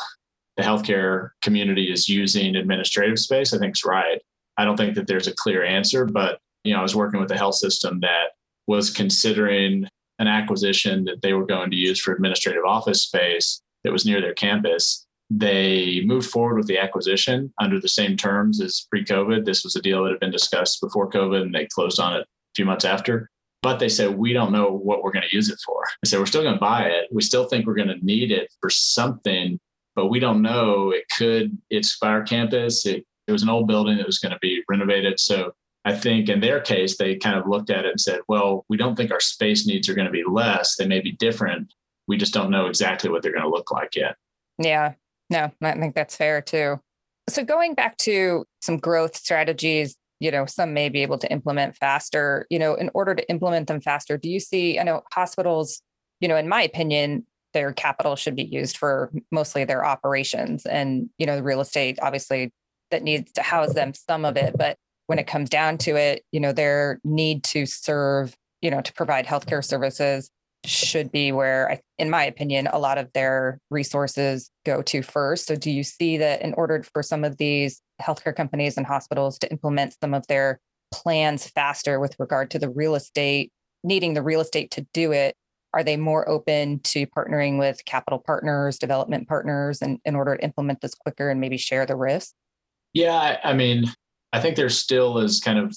the 0.58 0.63
healthcare 0.63 1.30
community 1.41 1.91
is 1.91 2.10
using 2.10 2.56
administrative 2.56 3.17
space, 3.17 3.54
I 3.54 3.58
think 3.58 3.78
is 3.78 3.86
right. 3.86 4.21
I 4.58 4.65
don't 4.65 4.75
think 4.75 4.95
that 4.95 5.08
there's 5.08 5.28
a 5.28 5.36
clear 5.36 5.63
answer, 5.63 6.06
but 6.06 6.39
you 6.65 6.73
know, 6.73 6.80
I 6.80 6.84
was 6.84 6.95
working 6.95 7.21
with 7.21 7.32
a 7.32 7.38
health 7.38 7.56
system 7.56 8.02
that 8.02 8.32
was 8.69 8.91
considering 8.91 9.88
an 10.19 10.27
acquisition 10.27 11.03
that 11.03 11.23
they 11.23 11.34
were 11.34 11.45
going 11.45 11.71
to 11.71 11.75
use 11.75 11.99
for 11.99 12.13
administrative 12.13 12.63
office 12.63 13.01
space 13.01 13.63
that 13.84 13.91
was 13.91 14.05
near 14.05 14.21
their 14.21 14.36
campus. 14.36 15.08
They 15.32 16.03
moved 16.05 16.29
forward 16.29 16.58
with 16.58 16.67
the 16.67 16.77
acquisition 16.77 17.51
under 17.60 17.79
the 17.79 17.88
same 17.88 18.15
terms 18.15 18.62
as 18.62 18.86
pre 18.91 19.03
COVID. 19.03 19.43
This 19.43 19.63
was 19.63 19.75
a 19.75 19.82
deal 19.82 20.03
that 20.03 20.12
had 20.12 20.19
been 20.19 20.29
discussed 20.29 20.82
before 20.82 21.10
COVID 21.10 21.41
and 21.41 21.55
they 21.55 21.65
closed 21.65 21.99
on 21.99 22.15
it 22.15 22.21
a 22.21 22.25
few 22.55 22.65
months 22.65 22.86
after. 22.86 23.32
But 23.63 23.79
they 23.79 23.89
said, 23.89 24.15
we 24.15 24.34
don't 24.34 24.51
know 24.51 24.71
what 24.71 25.01
we're 25.03 25.13
going 25.13 25.27
to 25.27 25.36
use 25.36 25.49
it 25.49 25.60
for. 25.65 25.82
They 26.03 26.10
said, 26.10 26.19
we're 26.19 26.27
still 26.27 26.43
going 26.43 26.53
to 26.53 26.60
buy 26.60 26.84
it. 26.84 27.08
We 27.12 27.23
still 27.23 27.45
think 27.45 27.65
we're 27.65 27.73
going 27.73 27.88
to 27.88 28.05
need 28.05 28.32
it 28.32 28.53
for 28.62 28.69
something, 28.69 29.60
but 29.95 30.10
we 30.10 30.19
don't 30.19 30.43
know. 30.43 30.91
It 30.91 31.05
could, 31.17 31.58
our 32.03 32.21
campus. 32.21 32.86
It, 32.86 33.03
it 33.27 33.32
was 33.32 33.41
an 33.41 33.49
old 33.49 33.67
building 33.67 33.97
that 33.97 34.05
was 34.05 34.19
going 34.19 34.32
to 34.32 34.39
be 34.43 34.63
renovated. 34.69 35.19
So 35.19 35.53
I 35.86 35.96
think 35.96 36.30
in 36.30 36.42
their 36.42 36.60
case, 36.60 36.98
they 36.98 37.15
kind 37.15 37.38
of 37.38 37.48
looked 37.48 37.70
at 37.70 37.86
it 37.86 37.92
and 37.92 38.02
said, 38.02 38.20
well, 38.28 38.65
we 38.70 38.78
don't 38.78 38.96
think 38.96 39.12
our 39.12 39.20
space 39.20 39.65
needs 39.65 39.88
are 39.88 39.94
going 39.94 40.08
to 40.08 40.12
be 40.12 40.24
less. 40.28 40.76
They 40.76 40.86
may 40.86 41.00
be 41.00 41.13
different. 41.13 41.74
We 42.08 42.18
just 42.18 42.34
don't 42.34 42.52
know 42.52 42.65
exactly 42.65 43.10
what 43.10 43.22
they're 43.22 43.32
going 43.32 43.44
to 43.44 43.50
look 43.50 43.72
like 43.72 43.96
yet. 43.96 44.15
Yeah. 44.58 44.94
No, 45.30 45.52
I 45.62 45.74
think 45.74 45.96
that's 45.96 46.15
fair 46.15 46.42
too. 46.42 46.80
So 47.30 47.44
going 47.46 47.76
back 47.76 47.98
to 48.00 48.46
some 48.62 48.78
growth 48.78 49.15
strategies, 49.15 49.96
you 50.20 50.32
know, 50.32 50.46
some 50.46 50.74
may 50.74 50.89
be 50.89 51.02
able 51.02 51.18
to 51.20 51.32
implement 51.32 51.78
faster, 51.78 52.46
you 52.50 52.60
know, 52.60 52.74
in 52.74 52.89
order 52.94 53.15
to 53.15 53.30
implement 53.30 53.68
them 53.68 53.80
faster, 53.80 54.18
do 54.18 54.30
you 54.30 54.39
see, 54.39 54.80
I 54.80 54.84
know 54.84 55.04
hospitals, 55.13 55.82
you 56.20 56.28
know, 56.28 56.36
in 56.36 56.50
my 56.50 56.62
opinion, 56.63 57.26
their 57.54 57.72
capital 57.72 58.15
should 58.15 58.36
be 58.36 58.44
used 58.44 58.78
for 58.78 59.12
mostly 59.32 59.63
their 59.63 59.86
operations 59.86 60.65
and, 60.65 61.10
you 61.18 61.26
know, 61.26 61.36
the 61.36 61.44
real 61.44 61.62
estate 61.62 62.00
obviously 62.02 62.52
that 62.92 63.04
needs 63.04 63.32
to 63.34 63.42
house 63.42 63.74
them 63.74 63.94
some 63.94 64.26
of 64.26 64.36
it, 64.36 64.56
but 64.58 64.78
when 65.10 65.17
it 65.17 65.26
comes 65.26 65.50
down 65.50 65.76
to 65.76 65.95
it, 65.95 66.24
you 66.32 66.39
know, 66.39 66.52
their 66.52 67.00
need 67.04 67.43
to 67.43 67.65
serve, 67.65 68.38
you 68.62 68.69
know, 68.69 68.80
to 68.80 68.93
provide 68.93 69.26
healthcare 69.26 69.65
services 69.65 70.30
should 70.65 71.12
be 71.12 71.32
where, 71.32 71.72
I, 71.72 71.80
in 71.98 72.12
my 72.12 72.24
opinion, 72.24 72.67
a 72.67 72.78
lot 72.78 73.00
of 73.00 73.12
their 73.13 73.58
resources 73.72 74.52
go 74.67 74.84
to 74.84 75.02
first. 75.02 75.48
So, 75.48 75.56
do 75.56 75.72
you 75.72 75.82
see 75.82 76.17
that 76.17 76.43
in 76.43 76.54
order 76.54 76.84
for 76.93 77.02
some 77.02 77.24
of 77.24 77.38
these 77.38 77.82
healthcare 78.00 78.36
companies 78.36 78.78
and 78.78 78.86
hospitals 78.86 79.39
to 79.39 79.50
implement 79.50 79.95
some 80.00 80.13
of 80.13 80.28
their 80.28 80.60
plans 80.93 81.48
faster 81.48 82.00
with 82.00 82.15
regard 82.19 82.52
to 82.52 82.60
the 82.60 82.69
real 82.69 82.93
estate, 82.93 83.52
needing 83.84 84.13
the 84.13 84.22
real 84.22 84.41
estate 84.41 84.69
to 84.72 84.86
do 84.93 85.12
it? 85.12 85.34
Are 85.74 85.84
they 85.84 85.98
more 85.98 86.30
open 86.30 86.82
to 86.82 87.08
partnering 87.08 87.58
with 87.58 87.84
capital 87.86 88.19
partners, 88.19 88.78
development 88.78 89.28
partners, 89.28 89.82
and 89.82 89.98
in 90.06 90.15
order 90.15 90.38
to 90.38 90.43
implement 90.43 90.82
this 90.82 90.93
quicker 90.93 91.32
and 91.32 91.41
maybe 91.41 91.58
share 91.58 91.88
the 91.88 91.95
risk? 91.95 92.32
Yeah, 92.93 93.39
I 93.43 93.54
mean, 93.54 93.86
I 94.32 94.39
think 94.39 94.56
there 94.56 94.70
still 94.70 95.20
is 95.20 95.39
kind 95.39 95.60
of 95.60 95.76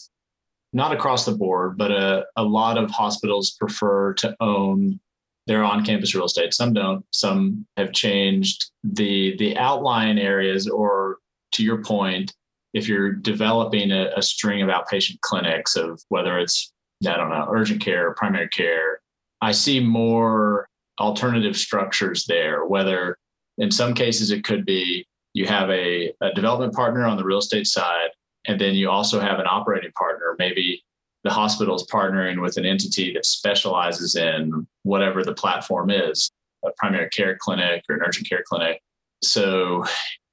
not 0.73 0.93
across 0.93 1.25
the 1.25 1.33
board, 1.33 1.77
but 1.77 1.91
a, 1.91 2.25
a 2.37 2.43
lot 2.43 2.79
of 2.79 2.91
hospitals 2.91 3.53
prefer 3.53 4.15
to 4.15 4.35
own 4.41 5.01
their 5.47 5.65
on-campus 5.65 6.15
real 6.15 6.25
estate. 6.25 6.55
Some 6.55 6.73
don't. 6.73 7.05
Some 7.11 7.67
have 7.77 7.93
changed 7.93 8.71
the 8.85 9.37
the 9.39 9.57
outline 9.57 10.19
areas, 10.19 10.69
or 10.69 11.19
to 11.53 11.65
your 11.65 11.83
point, 11.83 12.33
if 12.73 12.89
you're 12.89 13.13
developing 13.13 13.91
a, 13.91 14.11
a 14.17 14.23
string 14.23 14.63
of 14.63 14.69
outpatient 14.69 15.21
clinics 15.21 15.77
of 15.77 16.01
whether 16.09 16.39
it's 16.39 16.73
I 17.07 17.17
don't 17.17 17.31
know 17.31 17.49
urgent 17.51 17.81
care, 17.81 18.09
or 18.09 18.15
primary 18.15 18.49
care, 18.49 19.01
I 19.41 19.53
see 19.53 19.81
more 19.81 20.69
alternative 21.01 21.57
structures 21.57 22.25
there. 22.27 22.65
Whether 22.67 23.19
in 23.59 23.71
some 23.71 23.95
cases 23.95 24.31
it 24.31 24.45
could 24.45 24.65
be 24.65 25.07
you 25.35 25.47
have 25.47 25.69
a, 25.71 26.13
a 26.21 26.33
development 26.35 26.75
partner 26.75 27.05
on 27.05 27.17
the 27.17 27.25
real 27.25 27.39
estate 27.39 27.67
side 27.67 28.11
and 28.47 28.61
then 28.61 28.75
you 28.75 28.91
also 28.91 29.21
have 29.21 29.39
an 29.39 29.47
operating 29.49 29.93
partner. 29.93 30.35
Maybe 30.39 30.83
the 31.25 31.31
hospital 31.31 31.77
is 31.77 31.87
partnering 31.91 32.41
with 32.41 32.57
an 32.57 32.65
entity 32.65 33.13
that 33.15 33.27
specializes 33.27 34.17
in 34.17 34.67
whatever 34.83 35.23
the 35.23 35.35
platform 35.35 35.91
is 35.91 36.31
a 36.65 36.71
primary 36.77 37.09
care 37.11 37.37
clinic 37.41 37.85
or 37.89 37.97
an 37.97 38.03
urgent 38.05 38.29
care 38.29 38.43
clinic. 38.47 38.81
So 39.23 39.85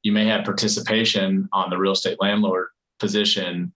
you 0.04 0.12
may 0.12 0.26
have 0.26 0.46
participation 0.46 1.50
on 1.54 1.70
the 1.70 1.78
real 1.78 1.94
estate 1.94 2.18
landlord 2.20 2.68
position 3.00 3.74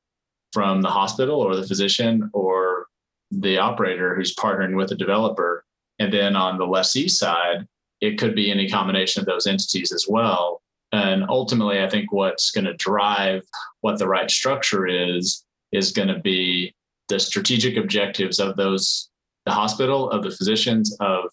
from 0.51 0.81
the 0.81 0.89
hospital 0.89 1.39
or 1.39 1.55
the 1.55 1.67
physician 1.67 2.29
or 2.33 2.87
the 3.31 3.57
operator 3.57 4.15
who's 4.15 4.35
partnering 4.35 4.75
with 4.75 4.91
a 4.91 4.95
developer. 4.95 5.65
And 5.99 6.13
then 6.13 6.35
on 6.35 6.57
the 6.57 6.65
lessee 6.65 7.07
side, 7.07 7.67
it 8.01 8.17
could 8.17 8.35
be 8.35 8.51
any 8.51 8.69
combination 8.69 9.21
of 9.21 9.25
those 9.25 9.47
entities 9.47 9.91
as 9.91 10.05
well. 10.07 10.61
And 10.93 11.25
ultimately, 11.27 11.81
I 11.81 11.89
think 11.89 12.13
what's 12.13 12.51
going 12.51 12.65
to 12.65 12.75
drive 12.75 13.41
what 13.81 13.97
the 13.97 14.07
right 14.07 14.29
structure 14.29 14.87
is, 14.87 15.43
is 15.71 15.91
going 15.91 16.07
to 16.07 16.19
be 16.19 16.73
the 17.09 17.19
strategic 17.19 17.77
objectives 17.77 18.39
of 18.39 18.55
those, 18.55 19.09
the 19.45 19.51
hospital, 19.51 20.11
of 20.11 20.23
the 20.23 20.29
physicians, 20.29 20.95
of 20.99 21.25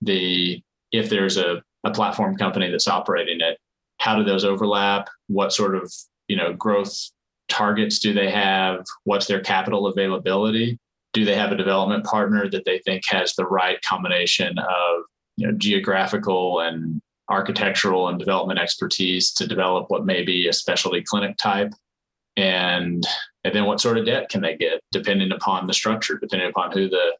the, 0.00 0.62
if 0.92 1.10
there's 1.10 1.36
a, 1.36 1.60
a 1.84 1.90
platform 1.90 2.36
company 2.36 2.70
that's 2.70 2.86
operating 2.86 3.40
it, 3.40 3.58
how 3.98 4.16
do 4.16 4.22
those 4.22 4.44
overlap? 4.44 5.08
What 5.26 5.52
sort 5.52 5.74
of, 5.74 5.92
you 6.28 6.36
know, 6.36 6.52
growth 6.52 6.96
targets 7.48 7.98
do 7.98 8.12
they 8.12 8.30
have? 8.30 8.84
What's 9.02 9.26
their 9.26 9.40
capital 9.40 9.88
availability? 9.88 10.78
Do 11.12 11.24
they 11.24 11.34
have 11.34 11.50
a 11.50 11.56
development 11.56 12.04
partner 12.04 12.48
that 12.50 12.64
they 12.64 12.78
think 12.78 13.02
has 13.08 13.34
the 13.34 13.46
right 13.46 13.82
combination 13.82 14.58
of, 14.60 15.02
you 15.36 15.48
know, 15.48 15.54
geographical 15.54 16.60
and 16.60 17.00
architectural 17.28 18.08
and 18.08 18.18
development 18.18 18.58
expertise 18.58 19.32
to 19.32 19.46
develop 19.46 19.90
what 19.90 20.06
may 20.06 20.24
be 20.24 20.48
a 20.48 20.52
specialty 20.52 21.02
clinic 21.02 21.36
type. 21.36 21.72
And 22.36 23.06
and 23.44 23.54
then 23.54 23.64
what 23.64 23.80
sort 23.80 23.98
of 23.98 24.06
debt 24.06 24.28
can 24.28 24.40
they 24.40 24.56
get 24.56 24.80
depending 24.92 25.32
upon 25.32 25.66
the 25.66 25.74
structure 25.74 26.18
depending 26.18 26.48
upon 26.48 26.72
who 26.72 26.88
the 26.88 27.16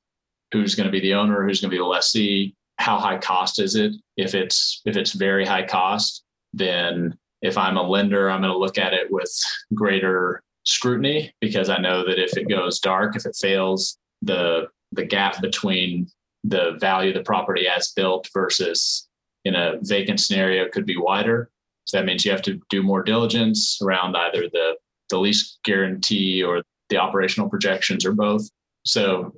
who's 0.53 0.75
going 0.75 0.87
to 0.87 0.93
be 0.93 1.01
the 1.01 1.15
owner 1.15 1.45
who's 1.45 1.61
going 1.61 1.71
to 1.71 1.75
be 1.75 1.81
the 1.81 1.85
lessee 1.85 2.55
how 2.77 2.99
high 2.99 3.19
cost 3.19 3.59
is 3.59 3.75
it? 3.75 3.93
If 4.17 4.35
it's 4.35 4.81
if 4.85 4.97
it's 4.97 5.13
very 5.13 5.45
high 5.45 5.67
cost 5.67 6.23
then 6.53 7.17
if 7.43 7.59
i'm 7.59 7.77
a 7.77 7.83
lender 7.83 8.31
i'm 8.31 8.41
going 8.41 8.53
to 8.53 8.59
look 8.59 8.79
at 8.79 8.95
it 8.95 9.11
with 9.11 9.31
greater 9.75 10.43
scrutiny 10.65 11.33
because 11.41 11.69
i 11.69 11.79
know 11.79 12.05
that 12.05 12.19
if 12.19 12.37
it 12.37 12.49
goes 12.49 12.81
dark 12.81 13.17
if 13.17 13.27
it 13.27 13.37
fails 13.37 13.99
the 14.23 14.67
the 14.93 15.05
gap 15.05 15.41
between 15.41 16.07
the 16.45 16.77
value 16.81 17.11
of 17.11 17.17
the 17.17 17.23
property 17.23 17.67
as 17.69 17.93
built 17.93 18.29
versus 18.33 19.08
in 19.49 19.55
a 19.55 19.79
vacant 19.83 20.21
scenario 20.21 20.69
could 20.69 20.87
be 20.87 20.97
wider. 20.97 21.51
So 21.85 21.97
that 21.97 22.07
means 22.07 22.25
you 22.25 22.31
have 22.31 22.43
to 22.43 22.61
do 22.71 22.83
more 22.83 23.03
diligence 23.03 23.79
around 23.83 24.17
either 24.17 24.49
the, 24.49 24.77
the 25.11 25.19
lease 25.19 25.59
guarantee 25.65 26.43
or 26.43 26.63
the 26.91 26.99
operational 26.99 27.49
projections 27.49 28.05
or 28.05 28.13
both. 28.13 28.49
So 28.85 29.35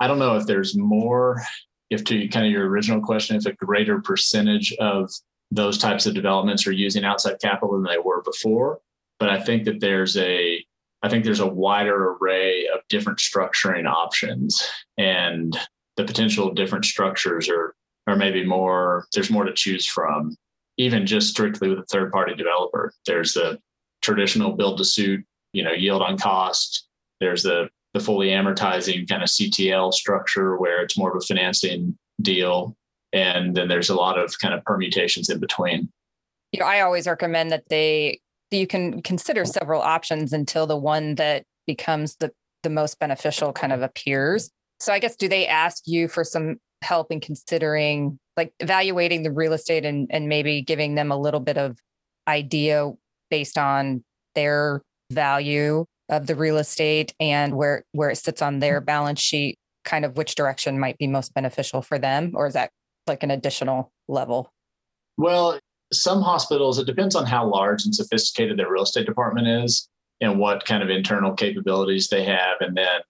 I 0.00 0.06
don't 0.06 0.18
know 0.18 0.36
if 0.36 0.46
there's 0.46 0.76
more, 0.76 1.42
if 1.90 2.04
to 2.04 2.28
kind 2.28 2.46
of 2.46 2.52
your 2.52 2.68
original 2.68 3.00
question, 3.00 3.36
if 3.36 3.46
a 3.46 3.52
greater 3.52 4.00
percentage 4.00 4.72
of 4.74 5.10
those 5.50 5.78
types 5.78 6.06
of 6.06 6.14
developments 6.14 6.66
are 6.66 6.72
using 6.72 7.04
outside 7.04 7.40
capital 7.40 7.74
than 7.74 7.84
they 7.84 7.98
were 7.98 8.22
before. 8.22 8.80
But 9.18 9.30
I 9.30 9.40
think 9.40 9.64
that 9.64 9.80
there's 9.80 10.16
a 10.16 10.64
I 11.02 11.08
think 11.10 11.24
there's 11.24 11.40
a 11.40 11.46
wider 11.46 12.12
array 12.12 12.66
of 12.74 12.80
different 12.88 13.18
structuring 13.18 13.86
options. 13.86 14.66
And 14.96 15.56
the 15.96 16.04
potential 16.04 16.52
different 16.52 16.86
structures 16.86 17.48
or 17.48 17.74
or 18.06 18.16
maybe 18.16 18.44
more 18.44 19.06
there's 19.12 19.30
more 19.30 19.44
to 19.44 19.52
choose 19.52 19.86
from. 19.86 20.36
Even 20.76 21.06
just 21.06 21.28
strictly 21.28 21.68
with 21.68 21.78
a 21.78 21.84
third 21.84 22.10
party 22.12 22.34
developer 22.34 22.92
there's 23.06 23.34
the 23.34 23.58
traditional 24.02 24.52
build 24.52 24.78
to 24.78 24.84
suit 24.84 25.24
you 25.52 25.62
know 25.62 25.72
yield 25.72 26.02
on 26.02 26.18
cost. 26.18 26.86
There's 27.20 27.42
the 27.42 27.68
the 27.92 28.00
fully 28.00 28.28
amortizing 28.28 29.08
kind 29.08 29.22
of 29.22 29.28
ctl 29.28 29.94
structure 29.94 30.56
where 30.56 30.82
it's 30.82 30.98
more 30.98 31.10
of 31.10 31.16
a 31.16 31.24
financing 31.24 31.96
deal. 32.20 32.76
And 33.12 33.54
then 33.54 33.68
there's 33.68 33.88
a 33.88 33.94
lot 33.94 34.18
of 34.18 34.36
kind 34.40 34.52
of 34.52 34.64
permutations 34.64 35.28
in 35.30 35.38
between. 35.38 35.90
You 36.52 36.60
know 36.60 36.66
i 36.66 36.80
always 36.80 37.06
recommend 37.06 37.50
that 37.50 37.68
they 37.68 38.20
you 38.50 38.66
can 38.66 39.02
consider 39.02 39.44
several 39.44 39.80
options 39.80 40.32
until 40.32 40.66
the 40.66 40.76
one 40.76 41.16
that 41.16 41.44
becomes 41.66 42.16
the 42.16 42.32
the 42.62 42.70
most 42.70 42.98
beneficial 42.98 43.52
kind 43.52 43.72
of 43.72 43.82
appears. 43.82 44.50
So 44.80 44.92
I 44.92 44.98
guess 44.98 45.16
do 45.16 45.28
they 45.28 45.46
ask 45.46 45.84
you 45.86 46.08
for 46.08 46.24
some 46.24 46.56
help 46.84 47.10
in 47.10 47.20
considering 47.20 48.18
like 48.36 48.52
evaluating 48.60 49.22
the 49.22 49.32
real 49.32 49.52
estate 49.52 49.84
and 49.84 50.06
and 50.10 50.28
maybe 50.28 50.62
giving 50.62 50.94
them 50.94 51.10
a 51.10 51.16
little 51.16 51.40
bit 51.40 51.56
of 51.56 51.78
idea 52.28 52.90
based 53.30 53.58
on 53.58 54.04
their 54.34 54.82
value 55.10 55.84
of 56.08 56.26
the 56.26 56.34
real 56.34 56.58
estate 56.58 57.14
and 57.18 57.54
where 57.54 57.84
where 57.92 58.10
it 58.10 58.16
sits 58.16 58.42
on 58.42 58.58
their 58.58 58.80
balance 58.80 59.20
sheet 59.20 59.58
kind 59.84 60.04
of 60.04 60.16
which 60.16 60.34
direction 60.34 60.78
might 60.78 60.98
be 60.98 61.06
most 61.06 61.34
beneficial 61.34 61.82
for 61.82 61.98
them 61.98 62.32
or 62.34 62.46
is 62.46 62.54
that 62.54 62.70
like 63.06 63.22
an 63.22 63.30
additional 63.30 63.90
level? 64.08 64.50
Well 65.16 65.58
some 65.92 66.22
hospitals 66.22 66.78
it 66.78 66.86
depends 66.86 67.14
on 67.14 67.26
how 67.26 67.46
large 67.46 67.84
and 67.84 67.94
sophisticated 67.94 68.58
their 68.58 68.70
real 68.70 68.82
estate 68.82 69.06
department 69.06 69.46
is 69.46 69.88
and 70.20 70.38
what 70.38 70.64
kind 70.64 70.82
of 70.82 70.90
internal 70.90 71.32
capabilities 71.34 72.08
they 72.08 72.24
have. 72.24 72.56
And 72.60 72.76
then 72.76 73.00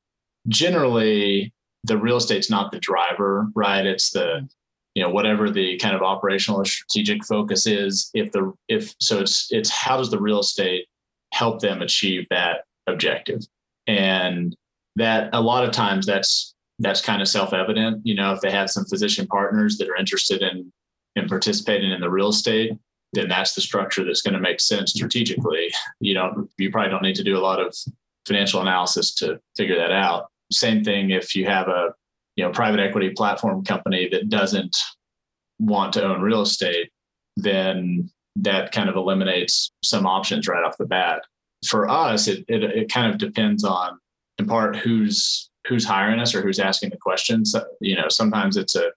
generally 0.49 1.53
the 1.85 1.99
real 1.99 2.17
estate's 2.17 2.51
not 2.51 2.73
the 2.73 2.81
driver, 2.81 3.47
right? 3.55 3.87
It's 3.87 4.11
the 4.11 4.49
you 4.95 5.03
know 5.03 5.11
whatever 5.11 5.51
the 5.51 5.77
kind 5.79 5.95
of 5.95 6.03
operational 6.03 6.61
or 6.61 6.65
strategic 6.65 7.25
focus 7.25 7.67
is. 7.67 8.11
If 8.15 8.33
the 8.33 8.53
if 8.69 8.95
so, 9.01 9.21
it's 9.21 9.49
it's 9.51 9.71
how 9.71 9.99
does 9.99 10.11
the 10.11 10.21
real 10.21 10.41
estate 10.41 10.87
help 11.33 11.61
them 11.61 11.83
achieve 11.83 12.27
that 12.31 12.65
objective, 12.87 13.41
and 13.87 14.57
that 14.97 15.31
a 15.33 15.41
lot 15.41 15.65
of 15.65 15.73
times 15.73 16.07
that's 16.07 16.55
that's 16.79 17.01
kind 17.01 17.23
of 17.23 17.29
self-evident. 17.29 18.05
You 18.05 18.15
know, 18.15 18.33
if 18.33 18.41
they 18.41 18.51
have 18.51 18.71
some 18.71 18.87
physician 18.87 19.27
partners 19.27 19.77
that 19.79 19.89
are 19.89 19.97
interested 19.97 20.43
in 20.43 20.73
in 21.17 21.29
participating 21.29 21.93
in 21.93 22.01
the 22.01 22.11
real 22.11 22.31
estate, 22.31 22.73
then 23.13 23.29
that's 23.29 23.55
the 23.55 23.61
structure 23.61 24.05
that's 24.05 24.23
going 24.23 24.35
to 24.35 24.41
make 24.41 24.61
sense 24.61 24.93
strategically. 24.93 25.73
You 26.01 26.15
know, 26.15 26.49
you 26.57 26.71
probably 26.71 26.91
don't 26.91 27.03
need 27.03 27.17
to 27.17 27.25
do 27.25 27.37
a 27.37 27.41
lot 27.41 27.61
of 27.61 27.77
financial 28.27 28.63
analysis 28.63 29.15
to 29.17 29.39
figure 29.57 29.77
that 29.77 29.93
out 29.93 30.31
same 30.55 30.85
thing 30.85 31.11
if 31.11 31.35
you 31.35 31.47
have 31.47 31.69
a 31.69 31.95
you 32.37 32.45
know 32.45 32.51
private 32.51 32.81
equity 32.81 33.11
platform 33.11 33.65
company 33.65 34.09
that 34.11 34.29
doesn't 34.29 34.77
want 35.59 35.93
to 35.95 36.05
own 36.05 36.21
real 36.21 36.43
estate, 36.43 36.91
then 37.37 38.11
that 38.37 38.73
kind 38.73 38.89
of 38.89 38.97
eliminates 38.97 39.73
some 39.83 40.07
options 40.07 40.49
right 40.49 40.65
off 40.65 40.77
the 40.79 40.87
bat. 40.87 41.23
For 41.67 41.89
us, 41.89 42.29
it 42.29 42.45
it, 42.49 42.65
it 42.65 42.93
kind 42.93 43.11
of 43.11 43.19
depends 43.19 43.65
on 43.65 43.99
in 44.39 44.47
part 44.47 44.77
who's 44.77 45.51
who's 45.67 45.85
hiring 45.85 46.21
us 46.21 46.35
or 46.35 46.43
who's 46.43 46.59
asking 46.59 46.91
the 46.91 46.97
questions. 46.97 47.55
You 47.81 47.97
know, 47.97 48.09
sometimes 48.09 48.57
it's 48.57 48.75
a 48.75 48.91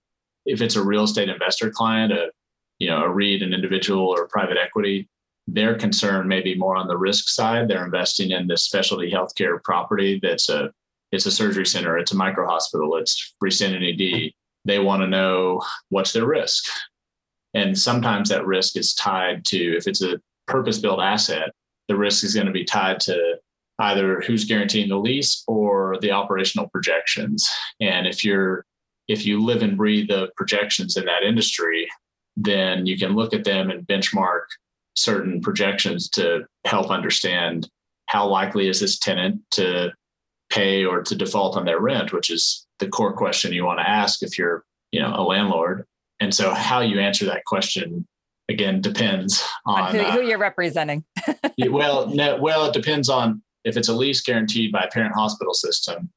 if 0.45 0.61
it's 0.61 0.75
a 0.75 0.83
real 0.83 1.03
estate 1.03 1.29
investor 1.29 1.69
client, 1.69 2.11
a 2.11 2.31
you 2.79 2.89
know 2.89 3.03
a 3.03 3.09
REIT, 3.09 3.41
an 3.41 3.53
individual 3.53 4.07
or 4.07 4.27
private 4.27 4.57
equity, 4.57 5.07
their 5.47 5.75
concern 5.75 6.27
may 6.27 6.41
be 6.41 6.55
more 6.55 6.75
on 6.75 6.87
the 6.87 6.97
risk 6.97 7.29
side. 7.29 7.67
They're 7.67 7.85
investing 7.85 8.31
in 8.31 8.47
this 8.47 8.65
specialty 8.65 9.11
healthcare 9.11 9.63
property 9.63 10.19
that's 10.21 10.49
a 10.49 10.71
it's 11.11 11.25
a 11.25 11.31
surgery 11.31 11.65
center, 11.65 11.97
it's 11.97 12.11
a 12.11 12.15
micro 12.15 12.47
hospital, 12.47 12.97
it's 12.97 13.35
freestanding 13.41 13.93
ED. 13.93 14.21
Hmm. 14.21 14.27
They 14.65 14.79
want 14.79 15.01
to 15.01 15.07
know 15.07 15.61
what's 15.89 16.13
their 16.13 16.25
risk. 16.25 16.65
And 17.53 17.77
sometimes 17.77 18.29
that 18.29 18.45
risk 18.45 18.75
is 18.75 18.93
tied 18.93 19.45
to, 19.45 19.77
if 19.77 19.87
it's 19.87 20.03
a 20.03 20.19
purpose 20.47 20.79
built 20.79 20.99
asset, 20.99 21.51
the 21.87 21.95
risk 21.95 22.23
is 22.23 22.33
going 22.33 22.47
to 22.47 22.53
be 22.53 22.65
tied 22.65 22.99
to 23.01 23.37
either 23.79 24.21
who's 24.21 24.45
guaranteeing 24.45 24.89
the 24.89 24.97
lease 24.97 25.43
or 25.47 25.97
the 26.01 26.11
operational 26.11 26.67
projections. 26.69 27.49
And 27.79 28.07
if 28.07 28.25
you're, 28.25 28.65
if 29.07 29.25
you 29.25 29.39
live 29.41 29.61
and 29.61 29.77
breathe 29.77 30.09
the 30.09 30.29
projections 30.35 30.97
in 30.97 31.05
that 31.05 31.23
industry, 31.23 31.87
then 32.35 32.85
you 32.85 32.97
can 32.97 33.15
look 33.15 33.33
at 33.33 33.43
them 33.43 33.69
and 33.69 33.87
benchmark 33.87 34.41
certain 34.95 35.41
projections 35.41 36.09
to 36.09 36.45
help 36.65 36.89
understand 36.89 37.69
how 38.07 38.27
likely 38.27 38.67
is 38.67 38.79
this 38.79 38.99
tenant 38.99 39.41
to 39.51 39.91
pay 40.49 40.85
or 40.85 41.01
to 41.01 41.15
default 41.15 41.57
on 41.57 41.65
their 41.65 41.79
rent, 41.79 42.13
which 42.13 42.29
is 42.29 42.65
the 42.79 42.87
core 42.87 43.13
question 43.13 43.53
you 43.53 43.65
want 43.65 43.79
to 43.79 43.89
ask 43.89 44.23
if 44.23 44.37
you're, 44.37 44.63
you 44.91 45.01
know, 45.01 45.13
a 45.15 45.23
landlord. 45.23 45.85
And 46.19 46.33
so 46.33 46.53
how 46.53 46.81
you 46.81 46.99
answer 46.99 47.25
that 47.25 47.45
question 47.45 48.07
again 48.49 48.81
depends 48.81 49.43
on 49.65 49.93
who, 49.93 50.03
who, 50.03 50.19
uh, 50.19 50.21
you're 50.21 50.37
representing. 50.37 51.03
well, 51.69 52.07
no, 52.07 52.37
well, 52.41 52.65
it 52.65 52.73
depends 52.73 53.09
on 53.09 53.41
if 53.63 53.77
it's 53.77 53.89
a 53.89 53.93
lease 53.93 54.21
guaranteed 54.21 54.71
by 54.71 54.83
a 54.83 54.89
parent 54.89 55.13
hospital 55.15 55.53
system, 55.53 56.09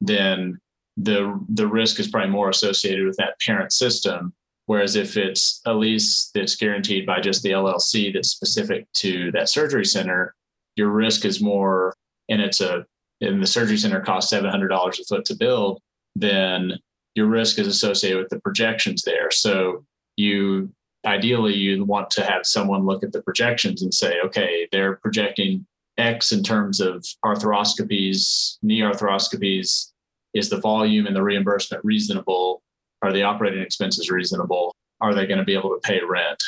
then 0.00 0.58
the 0.96 1.38
the 1.48 1.66
risk 1.66 1.98
is 1.98 2.08
probably 2.08 2.30
more 2.30 2.50
associated 2.50 3.06
with 3.06 3.16
that 3.16 3.40
parent 3.40 3.72
system. 3.72 4.34
Whereas 4.66 4.94
if 4.94 5.16
it's 5.16 5.60
a 5.66 5.74
lease 5.74 6.30
that's 6.32 6.54
guaranteed 6.54 7.04
by 7.04 7.20
just 7.20 7.42
the 7.42 7.50
LLC 7.50 8.12
that's 8.12 8.28
specific 8.28 8.86
to 8.98 9.32
that 9.32 9.48
surgery 9.48 9.84
center, 9.84 10.34
your 10.76 10.90
risk 10.90 11.24
is 11.24 11.40
more, 11.40 11.94
and 12.28 12.40
it's 12.40 12.60
a 12.60 12.86
and 13.20 13.42
the 13.42 13.46
surgery 13.46 13.76
center 13.76 14.00
costs 14.00 14.32
$700 14.32 15.00
a 15.00 15.04
foot 15.04 15.24
to 15.26 15.34
build, 15.34 15.80
then 16.16 16.78
your 17.14 17.26
risk 17.26 17.58
is 17.58 17.66
associated 17.66 18.18
with 18.18 18.28
the 18.28 18.40
projections 18.40 19.02
there. 19.02 19.30
So 19.30 19.84
you 20.16 20.72
ideally 21.04 21.54
you 21.54 21.84
want 21.84 22.10
to 22.10 22.24
have 22.24 22.44
someone 22.44 22.84
look 22.84 23.02
at 23.02 23.12
the 23.12 23.22
projections 23.22 23.82
and 23.82 23.92
say, 23.92 24.20
okay, 24.24 24.68
they're 24.70 24.96
projecting 24.96 25.66
X 25.98 26.32
in 26.32 26.42
terms 26.42 26.80
of 26.80 27.04
arthroscopies, 27.24 28.58
knee 28.62 28.80
arthroscopies. 28.80 29.92
Is 30.32 30.48
the 30.48 30.60
volume 30.60 31.06
and 31.06 31.16
the 31.16 31.22
reimbursement 31.22 31.84
reasonable? 31.84 32.62
Are 33.02 33.12
the 33.12 33.22
operating 33.22 33.62
expenses 33.62 34.10
reasonable? 34.10 34.74
Are 35.00 35.14
they 35.14 35.26
going 35.26 35.38
to 35.38 35.44
be 35.44 35.54
able 35.54 35.70
to 35.70 35.80
pay 35.82 36.00
rent? 36.06 36.42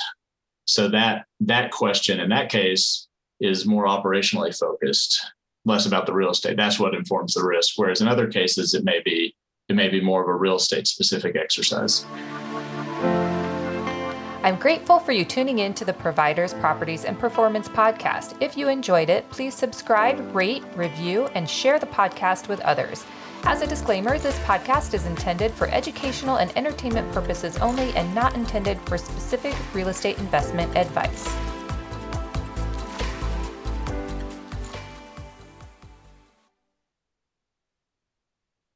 So 0.66 0.88
that 0.88 1.26
that 1.40 1.72
question 1.72 2.20
in 2.20 2.28
that 2.30 2.48
case 2.48 3.08
is 3.40 3.66
more 3.66 3.87
operationally 3.87 4.56
focused 4.56 5.20
less 5.64 5.87
about 5.87 6.07
the 6.07 6.12
real 6.12 6.31
estate. 6.31 6.57
That's 6.57 6.79
what 6.79 6.94
informs 6.94 7.35
the 7.35 7.44
risk. 7.44 7.75
Whereas 7.77 8.01
in 8.01 8.09
other 8.09 8.27
cases, 8.27 8.75
it 8.75 8.85
may 8.85 9.01
be 9.05 9.35
it 9.68 9.77
may 9.77 9.88
be 9.88 10.01
more 10.01 10.22
of 10.22 10.29
a 10.29 10.35
real 10.35 10.57
estate 10.57 10.87
specific 10.87 11.37
exercise. 11.37 12.05
I'm 14.44 14.57
grateful 14.57 14.98
for 14.98 15.12
you 15.12 15.25
tuning 15.25 15.61
in 15.61 15.72
to 15.75 15.85
the 15.85 15.92
Providers, 15.92 16.53
Properties, 16.53 17.05
and 17.05 17.16
Performance 17.16 17.68
podcast. 17.68 18.37
If 18.40 18.57
you 18.57 18.68
enjoyed 18.68 19.09
it, 19.09 19.31
please 19.31 19.55
subscribe, 19.55 20.35
rate, 20.35 20.64
review, 20.75 21.27
and 21.37 21.48
share 21.48 21.79
the 21.79 21.87
podcast 21.87 22.48
with 22.48 22.61
others. 22.62 23.05
As 23.44 23.62
a 23.62 23.68
disclaimer, 23.68 24.18
this 24.18 24.38
podcast 24.40 24.94
is 24.94 25.07
intended 25.07 25.53
for 25.53 25.68
educational 25.68 26.38
and 26.38 26.57
entertainment 26.57 27.11
purposes 27.12 27.57
only 27.59 27.92
and 27.94 28.12
not 28.14 28.35
intended 28.35 28.81
for 28.81 28.98
specific 28.98 29.55
real 29.75 29.88
estate 29.88 30.18
investment 30.18 30.77
advice. 30.77 31.51